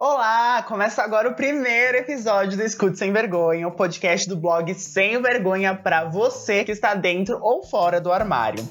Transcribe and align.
Olá, 0.00 0.62
começa 0.62 1.02
agora 1.02 1.28
o 1.28 1.34
primeiro 1.34 1.98
episódio 1.98 2.56
do 2.56 2.62
Escute 2.62 2.96
Sem 2.96 3.12
Vergonha, 3.12 3.66
o 3.66 3.72
podcast 3.72 4.28
do 4.28 4.36
blog 4.36 4.72
Sem 4.74 5.20
Vergonha 5.20 5.74
para 5.74 6.04
você 6.04 6.62
que 6.62 6.70
está 6.70 6.94
dentro 6.94 7.36
ou 7.42 7.64
fora 7.64 8.00
do 8.00 8.12
armário. 8.12 8.62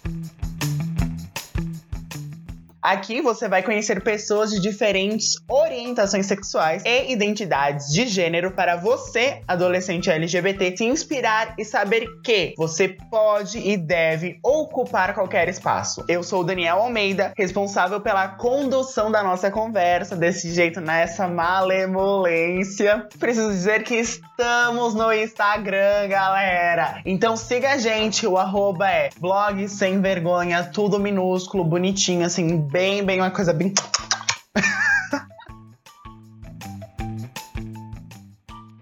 Aqui 2.88 3.20
você 3.20 3.50
vai 3.50 3.62
conhecer 3.62 4.02
pessoas 4.02 4.50
de 4.50 4.62
diferentes 4.62 5.34
orientações 5.50 6.26
sexuais 6.26 6.84
e 6.86 7.12
identidades 7.12 7.92
de 7.92 8.08
gênero 8.08 8.52
para 8.52 8.78
você, 8.78 9.42
adolescente 9.46 10.10
LGBT, 10.10 10.78
se 10.78 10.86
inspirar 10.86 11.54
e 11.58 11.66
saber 11.66 12.08
que 12.24 12.54
você 12.58 12.96
pode 13.12 13.60
e 13.60 13.76
deve 13.76 14.40
ocupar 14.42 15.14
qualquer 15.14 15.50
espaço. 15.50 16.06
Eu 16.08 16.24
sou 16.24 16.40
o 16.40 16.44
Daniel 16.46 16.78
Almeida, 16.78 17.34
responsável 17.36 18.00
pela 18.00 18.30
condução 18.30 19.12
da 19.12 19.22
nossa 19.22 19.52
conversa 19.52 20.16
desse 20.16 20.54
jeito, 20.54 20.80
nessa 20.80 21.28
malemolência. 21.28 23.06
Preciso 23.20 23.50
dizer 23.50 23.84
que 23.84 23.96
estamos 23.96 24.94
no 24.94 25.12
Instagram, 25.12 26.08
galera. 26.08 27.02
Então 27.06 27.36
siga 27.36 27.74
a 27.74 27.78
gente, 27.78 28.26
o 28.26 28.38
arroba 28.38 28.90
é 28.90 29.10
blog 29.20 29.68
sem 29.68 30.00
vergonha, 30.00 30.64
tudo 30.64 30.98
minúsculo, 30.98 31.66
bonitinho, 31.66 32.26
assim, 32.26 32.58
bem, 32.78 33.04
bem, 33.04 33.20
uma 33.20 33.32
coisa 33.32 33.52
bem. 33.52 33.74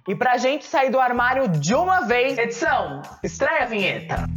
e 0.06 0.14
pra 0.14 0.38
gente 0.38 0.66
sair 0.66 0.90
do 0.92 1.00
armário 1.00 1.48
de 1.48 1.74
uma 1.74 2.02
vez, 2.02 2.38
edição, 2.38 3.02
estreia 3.24 3.64
a 3.64 3.66
vinheta. 3.66 4.30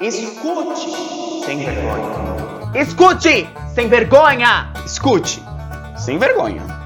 Escute 0.00 1.44
sem 1.44 1.58
vergonha. 1.58 2.70
Escute 2.76 3.48
sem 3.74 3.88
vergonha. 3.88 4.72
Escute 4.84 5.42
sem 5.96 6.18
vergonha. 6.18 6.83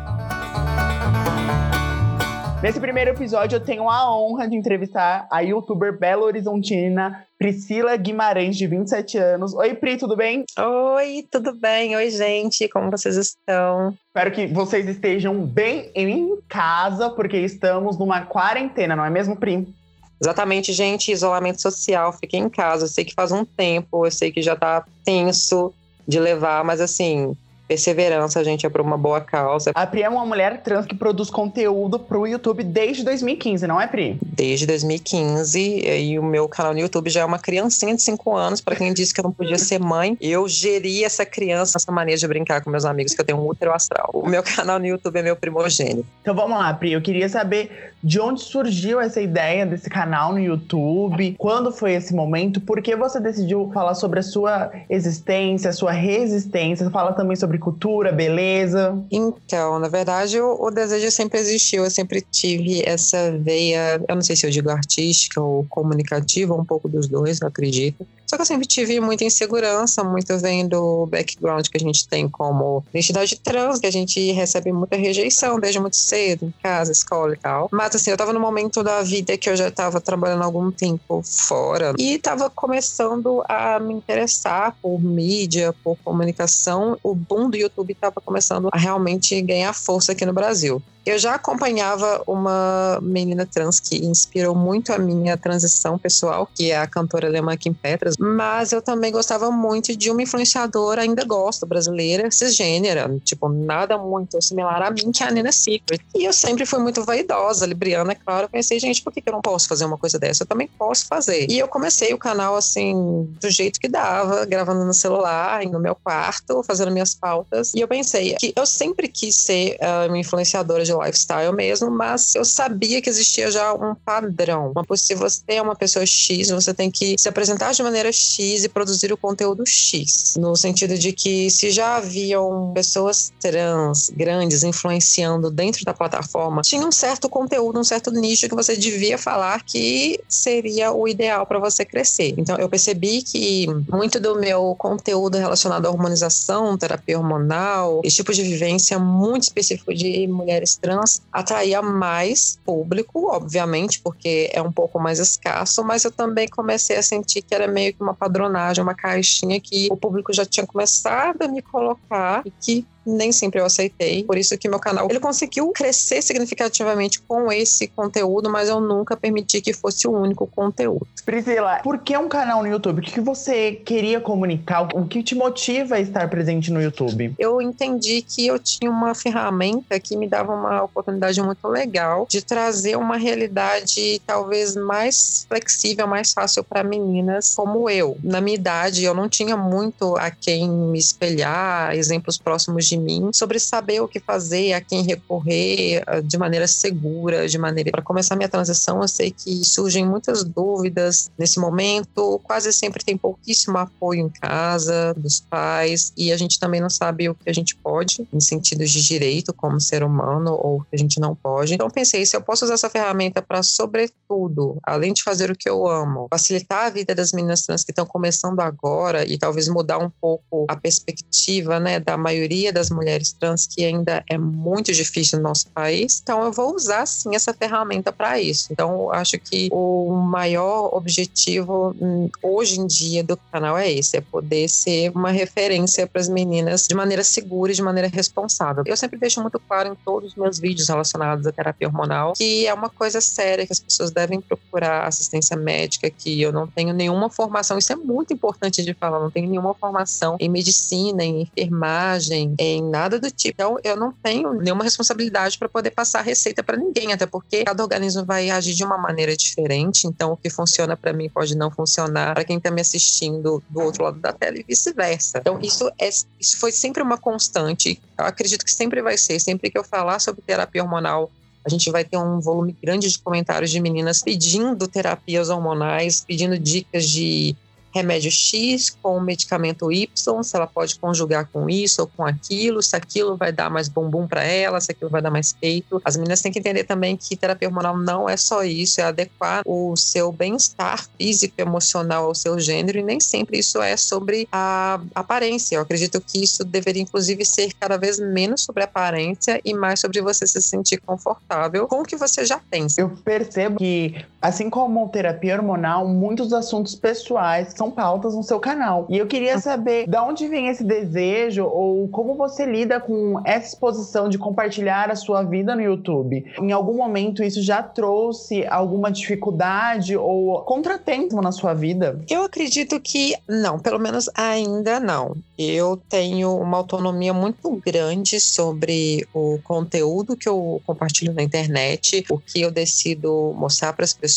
Nesse 2.60 2.80
primeiro 2.80 3.10
episódio, 3.10 3.54
eu 3.54 3.60
tenho 3.60 3.88
a 3.88 4.12
honra 4.12 4.48
de 4.48 4.56
entrevistar 4.56 5.28
a 5.30 5.38
youtuber 5.40 5.96
Belo 5.96 6.24
Horizontina 6.24 7.24
Priscila 7.38 7.96
Guimarães, 7.96 8.56
de 8.56 8.66
27 8.66 9.16
anos. 9.16 9.54
Oi, 9.54 9.74
Pri, 9.74 9.96
tudo 9.96 10.16
bem? 10.16 10.45
Oi, 10.59 11.24
tudo 11.30 11.54
bem? 11.54 11.95
Oi, 11.95 12.10
gente, 12.10 12.68
como 12.68 12.90
vocês 12.90 13.16
estão? 13.16 13.96
Espero 14.09 14.32
que 14.32 14.48
vocês 14.48 14.88
estejam 14.88 15.40
bem 15.40 15.88
em 15.95 16.36
casa, 16.48 17.09
porque 17.10 17.36
estamos 17.36 17.96
numa 17.96 18.23
quarentena, 18.23 18.96
não 18.96 19.04
é 19.04 19.10
mesmo, 19.10 19.36
Pri? 19.36 19.73
Exatamente, 20.20 20.73
gente, 20.73 21.12
isolamento 21.12 21.62
social, 21.62 22.12
fiquem 22.12 22.42
em 22.42 22.48
casa. 22.48 22.86
Eu 22.86 22.88
sei 22.88 23.04
que 23.04 23.14
faz 23.14 23.30
um 23.30 23.45
tempo, 23.45 24.04
eu 24.04 24.10
sei 24.10 24.32
que 24.32 24.42
já 24.42 24.56
tá 24.56 24.84
tenso 25.04 25.73
de 26.09 26.18
levar, 26.18 26.64
mas 26.64 26.80
assim, 26.80 27.36
perseverança, 27.69 28.43
gente, 28.43 28.65
é 28.65 28.71
por 28.71 28.80
uma 28.80 28.97
boa 28.97 29.21
causa. 29.21 29.73
A 29.74 29.87
Pri 29.87 30.02
é 30.02 30.09
uma 30.09 30.24
mulher 30.24 30.63
trans 30.63 30.87
que 30.87 30.95
produz 30.95 31.29
conteúdo 31.29 31.99
pro 31.99 32.27
YouTube 32.27 32.65
desde 32.65 33.05
2015, 33.05 33.66
não 33.66 33.79
é, 33.79 33.87
Pri? 33.87 34.19
Desde 34.23 34.66
2015, 34.66 35.60
e 35.60 36.19
o 36.19 36.23
meu 36.23 36.49
canal 36.49 36.73
no 36.73 36.80
YouTube 36.80 37.10
já 37.10 37.21
é 37.21 37.25
uma 37.25 37.38
criancinha 37.38 37.95
de 37.95 38.02
5 38.02 38.35
anos, 38.35 38.60
para 38.63 38.75
quem 38.75 38.93
disse 38.95 39.13
que 39.13 39.21
eu 39.21 39.25
não 39.25 39.33
podia 39.33 39.59
ser 39.59 39.79
mãe. 39.79 40.16
Eu 40.21 40.49
geri 40.49 41.05
essa 41.05 41.27
criança, 41.27 41.77
essa 41.77 41.93
mania 41.93 42.16
de 42.16 42.27
brincar 42.27 42.63
com 42.63 42.71
meus 42.71 42.87
amigos, 42.87 43.13
que 43.13 43.21
eu 43.21 43.25
tenho 43.25 43.38
um 43.38 43.47
útero 43.47 43.73
astral. 43.73 44.10
O 44.15 44.27
meu 44.27 44.43
canal 44.57 44.79
no 44.79 44.87
YouTube 44.87 45.19
é 45.19 45.23
meu 45.23 45.37
primogênito. 45.37 46.07
Então 46.23 46.35
vamos 46.35 46.59
lá, 46.59 46.73
Pri, 46.73 46.93
eu 46.93 47.03
queria 47.03 47.29
saber 47.29 47.93
de 48.03 48.21
onde 48.21 48.41
surgiu 48.41 49.01
essa 49.01 49.21
ideia 49.21 49.66
desse 49.66 49.91
canal 49.91 50.32
no 50.32 50.38
YouTube, 50.38 51.35
quando 51.37 51.73
foi 51.73 51.93
esse 51.93 52.15
momento, 52.15 52.60
por 52.60 52.80
que 52.80 52.95
você 52.95 53.21
decidiu 53.21 53.71
falar 53.75 53.95
sobre 53.95 54.21
a 54.21 54.23
sua 54.23 54.71
existência, 54.88 55.71
a 55.71 55.73
sua 55.73 55.91
resistência, 55.91 56.88
fala 56.91 57.13
também 57.13 57.37
sobre 57.37 57.57
cultura, 57.59 58.12
beleza? 58.12 58.98
Então, 59.10 59.78
na 59.78 59.88
verdade, 59.88 60.40
o, 60.40 60.56
o, 60.60 60.70
desejo 60.70 61.10
sempre 61.10 61.38
existiu. 61.38 61.84
Eu 61.84 61.90
sempre 61.90 62.20
tive 62.20 62.82
essa 62.84 63.32
veia, 63.38 64.00
eu 64.09 64.14
não 64.14 64.22
sei 64.22 64.37
se 64.37 64.47
eu 64.47 64.50
digo 64.50 64.70
artística 64.70 65.41
ou 65.41 65.64
comunicativa, 65.68 66.54
um 66.54 66.64
pouco 66.64 66.88
dos 66.88 67.08
dois, 67.08 67.41
eu 67.41 67.48
acredito. 67.48 68.06
Só 68.28 68.37
que 68.37 68.43
eu 68.43 68.47
sempre 68.47 68.66
tive 68.66 69.00
muita 69.00 69.25
insegurança, 69.25 70.05
muito 70.05 70.37
vendo 70.39 70.75
o 70.75 71.06
background 71.06 71.66
que 71.66 71.78
a 71.78 71.81
gente 71.81 72.06
tem 72.06 72.28
como 72.28 72.84
identidade 72.91 73.37
trans, 73.37 73.78
que 73.78 73.87
a 73.87 73.91
gente 73.91 74.33
recebe 74.33 74.71
muita 74.71 74.97
rejeição 74.97 75.59
desde 75.59 75.81
muito 75.81 75.97
cedo, 75.97 76.44
em 76.44 76.55
casa, 76.62 76.93
escola 76.93 77.33
e 77.33 77.39
tal. 77.39 77.69
Mas 77.72 77.94
assim, 77.94 78.11
eu 78.11 78.16
tava 78.16 78.33
no 78.33 78.41
momento 78.41 78.83
da 78.83 79.03
vida 79.03 79.37
que 79.39 79.49
eu 79.49 79.56
já 79.56 79.71
tava 79.71 80.00
trabalhando 80.00 80.43
algum 80.43 80.71
tempo 80.71 81.22
fora 81.25 81.94
e 81.99 82.19
tava 82.19 82.50
começando 82.50 83.43
a 83.49 83.81
me 83.81 83.94
interessar 83.94 84.77
por 84.83 85.00
mídia, 85.00 85.75
por 85.83 85.97
comunicação. 86.05 86.99
O 87.03 87.15
boom 87.15 87.49
do 87.49 87.56
YouTube 87.56 87.95
tava 87.95 88.21
começando 88.21 88.69
a 88.71 88.77
realmente 88.77 89.41
ganhar 89.41 89.72
força 89.72 90.12
aqui 90.12 90.27
no 90.27 90.34
Brasil. 90.34 90.83
Eu 91.08 91.19
já 91.19 91.36
acompanhava 91.36 92.22
uma 92.26 92.98
menina 93.00 93.46
trans 93.46 93.80
que 93.80 93.96
inspirou 93.96 94.54
muito 94.54 94.92
a 94.92 94.98
minha 94.98 95.38
transição 95.38 95.98
pessoal, 95.98 96.46
que 96.54 96.70
é 96.70 96.76
a 96.76 96.86
cantora 96.86 97.26
alemã 97.26 97.56
Kim 97.56 97.72
Petras, 97.72 98.14
mas 98.19 98.72
eu 98.72 98.82
também 98.82 99.10
gostava 99.10 99.50
muito 99.50 99.97
de 99.97 100.10
uma 100.10 100.22
influenciadora, 100.22 101.00
ainda 101.00 101.24
gosto, 101.24 101.64
brasileira, 101.64 102.30
cisgênera, 102.30 103.10
tipo, 103.24 103.48
nada 103.48 103.97
muito 103.97 104.41
similar 104.42 104.82
a 104.82 104.91
mim, 104.91 105.10
que 105.10 105.22
é 105.22 105.28
a 105.28 105.30
Nina 105.30 105.50
Secret. 105.50 105.98
E 106.14 106.26
eu 106.26 106.32
sempre 106.34 106.66
fui 106.66 106.78
muito 106.78 107.02
vaidosa, 107.02 107.64
libriana, 107.64 108.12
é 108.12 108.14
claro. 108.14 108.44
Eu 108.44 108.50
pensei, 108.50 108.78
gente, 108.78 109.02
por 109.02 109.10
que 109.10 109.22
eu 109.24 109.32
não 109.32 109.41
posso 109.41 109.66
fazer 109.66 109.86
uma 109.86 109.97
coisa 109.97 110.18
dessa? 110.18 110.42
Eu 110.42 110.47
também 110.47 110.68
posso 110.78 111.06
fazer. 111.06 111.50
E 111.50 111.58
eu 111.58 111.68
comecei 111.68 112.12
o 112.12 112.18
canal, 112.18 112.54
assim, 112.54 113.34
do 113.41 113.48
jeito 113.48 113.80
que 113.80 113.88
dava, 113.88 114.44
gravando 114.44 114.84
no 114.84 114.92
celular, 114.92 115.64
no 115.64 115.80
meu 115.80 115.94
quarto, 115.94 116.62
fazendo 116.62 116.92
minhas 116.92 117.14
pautas. 117.14 117.72
E 117.72 117.80
eu 117.80 117.88
pensei 117.88 118.34
que 118.34 118.52
eu 118.54 118.66
sempre 118.66 119.08
quis 119.08 119.34
ser 119.36 119.78
uh, 119.80 120.06
uma 120.08 120.18
influenciadora 120.18 120.84
de 120.84 120.97
lifestyle 121.03 121.53
mesmo, 121.53 121.91
mas 121.91 122.34
eu 122.34 122.44
sabia 122.44 123.00
que 123.00 123.09
existia 123.09 123.50
já 123.50 123.72
um 123.75 123.94
padrão. 123.94 124.72
Se 124.97 125.14
você 125.14 125.42
é 125.48 125.62
uma 125.62 125.76
pessoa 125.76 126.04
X, 126.04 126.50
você 126.50 126.75
tem 126.75 126.91
que 126.91 127.16
se 127.19 127.28
apresentar 127.28 127.72
de 127.72 127.82
maneira 127.82 128.12
X 128.12 128.64
e 128.64 128.69
produzir 128.69 129.12
o 129.12 129.16
conteúdo 129.16 129.64
X. 129.66 130.34
No 130.38 130.56
sentido 130.56 130.97
de 130.97 131.12
que 131.12 131.50
se 131.50 131.70
já 131.70 131.97
haviam 131.97 132.72
pessoas 132.75 133.32
trans 133.41 134.10
grandes 134.10 134.62
influenciando 134.62 135.50
dentro 135.50 135.84
da 135.84 135.94
plataforma, 135.94 136.62
tinha 136.62 136.86
um 136.86 136.92
certo 136.92 137.28
conteúdo, 137.28 137.78
um 137.78 137.84
certo 137.84 138.10
nicho 138.10 138.48
que 138.48 138.54
você 138.54 138.76
devia 138.76 139.19
falar 139.19 139.62
que 139.65 140.20
seria 140.28 140.92
o 140.92 141.06
ideal 141.06 141.47
para 141.47 141.59
você 141.59 141.84
crescer. 141.84 142.34
Então 142.36 142.56
eu 142.56 142.69
percebi 142.69 143.22
que 143.22 143.66
muito 143.88 144.20
do 144.20 144.38
meu 144.38 144.75
conteúdo 144.76 145.38
relacionado 145.38 145.86
à 145.86 145.91
hormonização, 145.91 146.76
terapia 146.76 147.19
hormonal, 147.19 148.00
esse 148.04 148.16
tipo 148.16 148.32
de 148.32 148.42
vivência 148.42 148.98
muito 148.98 149.44
específico 149.44 149.94
de 149.94 150.26
mulheres 150.26 150.76
trans 150.76 150.88
trans 150.88 151.22
atraía 151.31 151.82
mais 151.82 152.59
público, 152.65 153.28
obviamente, 153.31 154.00
porque 154.00 154.50
é 154.54 154.62
um 154.62 154.72
pouco 154.72 154.99
mais 154.99 155.19
escasso, 155.19 155.84
mas 155.84 156.04
eu 156.04 156.10
também 156.10 156.49
comecei 156.49 156.97
a 156.97 157.03
sentir 157.03 157.43
que 157.43 157.54
era 157.54 157.69
meio 157.69 157.93
que 157.93 158.03
uma 158.03 158.15
padronagem, 158.15 158.82
uma 158.82 158.94
caixinha 158.94 159.60
que 159.60 159.88
o 159.91 159.97
público 159.97 160.32
já 160.32 160.47
tinha 160.47 160.66
começado 160.66 161.43
a 161.43 161.48
me 161.48 161.60
colocar 161.60 162.43
e 162.47 162.50
que 162.50 162.87
nem 163.08 163.32
sempre 163.32 163.60
eu 163.60 163.64
aceitei. 163.64 164.24
Por 164.24 164.36
isso 164.36 164.56
que 164.58 164.69
meu 164.69 164.78
canal 164.78 165.08
ele 165.08 165.20
conseguiu 165.20 165.70
crescer 165.72 166.22
significativamente 166.22 167.20
com 167.22 167.50
esse 167.50 167.88
conteúdo, 167.88 168.50
mas 168.50 168.69
eu 168.69 168.80
nunca 168.80 169.16
permiti 169.16 169.60
que 169.60 169.72
fosse 169.72 170.06
o 170.06 170.12
único 170.12 170.46
conteúdo. 170.46 171.06
Priscila, 171.24 171.80
por 171.82 171.98
que 171.98 172.16
um 172.16 172.28
canal 172.28 172.62
no 172.62 172.68
YouTube? 172.68 173.00
O 173.00 173.02
que 173.02 173.20
você 173.20 173.72
queria 173.72 174.20
comunicar? 174.20 174.88
O 174.94 175.06
que 175.06 175.22
te 175.22 175.34
motiva 175.34 175.97
a 175.97 176.00
estar 176.00 176.28
presente 176.28 176.70
no 176.70 176.80
YouTube? 176.80 177.34
Eu 177.38 177.60
entendi 177.60 178.22
que 178.22 178.47
eu 178.47 178.58
tinha 178.58 178.91
uma 178.91 179.14
ferramenta 179.14 179.98
que 179.98 180.16
me 180.16 180.28
dava 180.28 180.52
uma 180.54 180.82
oportunidade 180.82 181.41
muito 181.42 181.66
legal 181.68 182.26
de 182.28 182.42
trazer 182.42 182.97
uma 182.97 183.16
realidade 183.16 184.20
talvez 184.26 184.76
mais 184.76 185.47
flexível, 185.48 186.06
mais 186.06 186.32
fácil 186.32 186.62
para 186.64 186.82
meninas 186.82 187.54
como 187.54 187.88
eu. 187.88 188.16
Na 188.22 188.41
minha 188.41 188.56
idade, 188.56 189.04
eu 189.04 189.14
não 189.14 189.28
tinha 189.28 189.56
muito 189.56 190.16
a 190.16 190.30
quem 190.30 190.68
me 190.68 190.98
espelhar, 190.98 191.94
exemplos 191.94 192.38
próximos 192.38 192.86
de 192.86 192.97
mim 192.98 193.30
sobre 193.33 193.59
saber 193.59 194.00
o 194.00 194.09
que 194.09 194.21
fazer, 194.21 194.72
a 194.72 194.80
quem 194.80 195.03
recorrer 195.03 196.03
de 196.24 196.36
maneira 196.36 196.66
segura, 196.66 197.48
de 197.48 197.59
maneira 197.59 197.91
para 197.91 198.03
começar 198.03 198.36
minha 198.36 198.48
transição. 198.48 199.00
Eu 199.00 199.09
sei 199.09 199.30
que 199.30 199.65
surgem 199.65 200.06
muitas 200.06 200.45
dúvidas 200.45 201.30
nesse 201.39 201.59
momento, 201.59 202.41
quase 202.45 202.72
sempre 202.72 203.04
tem 203.04 203.16
pouquíssimo 203.16 203.78
apoio 203.78 204.21
em 204.21 204.28
casa 204.28 205.15
dos 205.16 205.41
pais 205.41 206.12
e 206.16 206.33
a 206.33 206.36
gente 206.36 206.59
também 206.59 206.80
não 206.80 206.91
sabe 206.91 207.28
o 207.28 207.34
que 207.34 207.48
a 207.48 207.53
gente 207.53 207.77
pode 207.77 208.27
em 208.33 208.41
sentido 208.41 208.84
de 208.84 209.03
direito 209.03 209.53
como 209.53 209.80
ser 209.80 210.03
humano 210.03 210.53
ou 210.53 210.78
o 210.78 210.80
que 210.83 210.95
a 210.95 210.98
gente 210.98 211.21
não 211.21 211.34
pode. 211.34 211.74
Então 211.74 211.89
pensei, 211.91 212.24
se 212.27 212.36
eu 212.36 212.42
posso 212.42 212.65
usar 212.65 212.74
essa 212.74 212.91
ferramenta 212.91 213.42
para 213.42 213.62
sobretudo, 213.62 214.78
além 214.83 215.12
de 215.12 215.22
fazer 215.22 215.50
o 215.50 215.56
que 215.56 215.68
eu 215.68 215.86
amo, 215.86 216.28
facilitar 216.30 216.86
a 216.86 216.91
vida 216.91 217.15
das 217.15 217.33
meninas 217.33 217.62
trans 217.62 217.84
que 217.84 217.92
estão 217.92 218.06
começando 218.06 218.60
agora 218.60 219.24
e 219.27 219.39
talvez 219.39 219.68
mudar 219.68 219.98
um 219.98 220.10
pouco 220.10 220.66
a 220.68 220.77
perspectiva, 220.77 221.78
né, 221.78 222.00
da 222.00 222.16
maioria 222.16 222.72
das 222.72 222.87
mulheres 222.90 223.32
trans 223.32 223.66
que 223.66 223.84
ainda 223.84 224.24
é 224.28 224.38
muito 224.38 224.92
difícil 224.92 225.38
no 225.38 225.44
nosso 225.44 225.68
país. 225.68 226.20
Então, 226.22 226.42
eu 226.42 226.52
vou 226.52 226.74
usar 226.74 227.06
sim 227.06 227.34
essa 227.34 227.52
ferramenta 227.52 228.12
para 228.12 228.40
isso. 228.40 228.68
Então, 228.70 229.12
acho 229.12 229.38
que 229.38 229.68
o 229.72 230.10
maior 230.12 230.94
objetivo 230.94 231.94
hum, 232.00 232.28
hoje 232.42 232.80
em 232.80 232.86
dia 232.86 233.22
do 233.22 233.36
canal 233.36 233.76
é 233.76 233.90
esse: 233.90 234.16
é 234.16 234.20
poder 234.20 234.68
ser 234.68 235.10
uma 235.14 235.30
referência 235.30 236.06
para 236.06 236.20
as 236.20 236.28
meninas 236.28 236.86
de 236.86 236.94
maneira 236.94 237.24
segura 237.24 237.72
e 237.72 237.74
de 237.74 237.82
maneira 237.82 238.08
responsável. 238.08 238.82
Eu 238.86 238.96
sempre 238.96 239.18
deixo 239.18 239.40
muito 239.40 239.58
claro 239.60 239.92
em 239.92 239.96
todos 240.04 240.30
os 240.30 240.36
meus 240.36 240.58
vídeos 240.58 240.88
relacionados 240.88 241.46
à 241.46 241.52
terapia 241.52 241.88
hormonal 241.88 242.32
que 242.36 242.66
é 242.66 242.74
uma 242.74 242.88
coisa 242.88 243.20
séria 243.20 243.66
que 243.66 243.72
as 243.72 243.80
pessoas 243.80 244.10
devem 244.10 244.40
procurar 244.40 245.06
assistência 245.06 245.56
médica, 245.56 246.10
que 246.10 246.40
eu 246.40 246.52
não 246.52 246.66
tenho 246.66 246.94
nenhuma 246.94 247.28
formação. 247.28 247.78
Isso 247.78 247.92
é 247.92 247.96
muito 247.96 248.32
importante 248.32 248.84
de 248.84 248.94
falar. 248.94 249.20
Não 249.20 249.30
tenho 249.30 249.48
nenhuma 249.48 249.74
formação 249.74 250.36
em 250.38 250.48
medicina, 250.48 251.24
em 251.24 251.42
enfermagem, 251.42 252.54
nada 252.82 253.18
do 253.18 253.30
tipo. 253.30 253.54
Então, 253.54 253.76
eu 253.82 253.97
não 253.97 254.12
tenho 254.12 254.53
nenhuma 254.53 254.84
responsabilidade 254.84 255.59
para 255.59 255.68
poder 255.68 255.91
passar 255.91 256.23
receita 256.23 256.62
para 256.62 256.76
ninguém, 256.76 257.12
até 257.12 257.26
porque 257.26 257.65
cada 257.65 257.82
organismo 257.82 258.25
vai 258.25 258.50
agir 258.50 258.75
de 258.75 258.85
uma 258.85 258.99
maneira 258.99 259.37
diferente. 259.37 260.06
Então, 260.06 260.32
o 260.32 260.37
que 260.37 260.50
funciona 260.50 260.97
para 260.97 261.12
mim 261.12 261.29
pode 261.29 261.56
não 261.56 261.70
funcionar 261.70 262.35
para 262.35 262.44
quem 262.44 262.59
está 262.59 262.70
me 262.70 262.81
assistindo 262.81 263.62
do 263.69 263.81
outro 263.81 264.05
lado 264.05 264.19
da 264.19 264.32
tela 264.32 264.59
e 264.59 264.65
vice-versa. 264.67 265.38
Então, 265.38 265.59
isso, 265.62 265.91
é, 265.99 266.09
isso 266.09 266.59
foi 266.59 266.73
sempre 266.73 267.03
uma 267.03 267.19
constante. 267.19 268.00
Eu 268.19 268.25
acredito 268.25 268.65
que 268.65 268.73
sempre 268.73 269.03
vai 269.03 269.17
ser. 269.17 269.41
Sempre 269.41 269.71
que 269.71 269.79
eu 269.79 269.85
falar 269.85 270.19
sobre 270.19 270.43
terapia 270.43 270.82
hormonal, 270.82 271.31
a 271.64 271.69
gente 271.69 271.91
vai 271.91 272.05
ter 272.05 272.17
um 272.17 272.41
volume 272.41 272.76
grande 272.82 273.11
de 273.11 273.19
comentários 273.19 273.71
de 273.71 273.81
meninas 273.81 274.23
pedindo 274.23 274.88
terapias 274.88 275.50
hormonais, 275.50 276.25
pedindo 276.26 276.59
dicas 276.59 277.09
de 277.09 277.55
remédio 277.94 278.31
X 278.31 278.90
com 279.02 279.20
medicamento 279.20 279.90
Y, 279.90 280.43
se 280.43 280.56
ela 280.56 280.67
pode 280.67 280.99
conjugar 280.99 281.49
com 281.52 281.69
isso 281.69 282.02
ou 282.02 282.06
com 282.06 282.25
aquilo, 282.25 282.82
se 282.82 282.96
aquilo 282.96 283.37
vai 283.37 283.52
dar 283.52 283.70
mais 283.70 283.88
bumbum 283.88 284.26
para 284.26 284.43
ela, 284.44 284.81
se 284.81 284.90
aquilo 284.90 285.11
vai 285.11 285.23
dar 285.23 285.31
mais 285.31 285.52
peito. 285.52 286.00
As 286.05 286.17
meninas 286.17 286.40
têm 286.40 286.52
que 286.52 286.58
entender 286.58 286.85
também 286.85 287.17
que 287.17 287.37
terapia 287.37 287.69
hormonal 287.69 287.96
não 287.96 288.29
é 288.29 288.37
só 288.37 288.64
isso, 288.64 289.00
é 289.00 289.05
adequar 289.05 289.62
o 289.67 289.96
seu 289.96 290.31
bem-estar 290.32 291.06
físico 291.19 291.55
e 291.58 291.62
emocional 291.62 292.26
ao 292.26 292.35
seu 292.35 292.58
gênero 292.58 292.99
e 292.99 293.02
nem 293.02 293.20
sempre 293.20 293.58
isso 293.58 293.81
é 293.81 293.96
sobre 293.96 294.49
a 294.52 295.00
aparência. 295.14 295.76
Eu 295.76 295.82
acredito 295.82 296.20
que 296.20 296.43
isso 296.43 296.64
deveria 296.64 297.02
inclusive 297.02 297.44
ser 297.44 297.73
cada 297.79 297.96
vez 297.96 298.19
menos 298.19 298.62
sobre 298.62 298.82
aparência 298.82 299.61
e 299.64 299.75
mais 299.75 300.00
sobre 300.00 300.20
você 300.20 300.46
se 300.46 300.61
sentir 300.61 300.99
confortável 301.00 301.87
com 301.87 302.00
o 302.00 302.05
que 302.05 302.17
você 302.17 302.44
já 302.44 302.61
tem. 302.70 302.87
Eu 302.96 303.11
percebo 303.11 303.79
que, 303.79 304.14
assim 304.40 304.70
como 304.70 305.08
terapia 305.08 305.56
hormonal, 305.56 306.06
muitos 306.06 306.52
assuntos 306.52 306.94
pessoais 306.94 307.73
são 307.76 307.90
pautas 307.90 308.35
no 308.35 308.43
seu 308.43 308.61
canal. 308.61 309.06
E 309.08 309.19
eu 309.19 309.26
queria 309.26 309.58
saber 309.58 310.08
de 310.08 310.17
onde 310.17 310.49
vem 310.49 310.69
esse 310.69 310.85
desejo 310.85 311.64
ou 311.64 312.08
como 312.08 312.35
você 312.35 312.64
lida 312.64 313.00
com 313.00 313.40
essa 313.44 313.69
exposição 313.69 314.29
de 314.29 314.38
compartilhar 314.38 315.11
a 315.11 315.17
sua 315.17 315.43
vida 315.43 315.75
no 315.75 315.82
YouTube. 315.82 316.44
Em 316.61 316.73
algum 316.73 316.96
momento 316.96 317.43
isso 317.43 317.62
já 317.62 317.82
trouxe 317.82 318.67
alguma 318.67 319.11
dificuldade 319.11 320.17
ou 320.17 320.61
contratempo 320.62 321.40
na 321.40 321.52
sua 321.52 321.75
vida? 321.75 322.20
Eu 322.29 322.43
acredito 322.43 323.00
que 323.00 323.35
não, 323.49 323.79
pelo 323.79 323.99
menos 323.99 324.31
ainda 324.35 325.00
não. 325.00 325.37
Eu 325.58 326.00
tenho 326.08 326.56
uma 326.56 326.76
autonomia 326.76 327.35
muito 327.35 327.70
grande 327.85 328.38
sobre 328.38 329.26
o 329.35 329.58
conteúdo 329.64 330.37
que 330.37 330.49
eu 330.49 330.81
compartilho 330.87 331.32
na 331.32 331.43
internet, 331.43 332.25
o 332.31 332.38
que 332.38 332.61
eu 332.61 332.70
decido 332.70 333.52
mostrar 333.56 333.93
para 333.93 334.05
as 334.05 334.12
pessoas, 334.12 334.28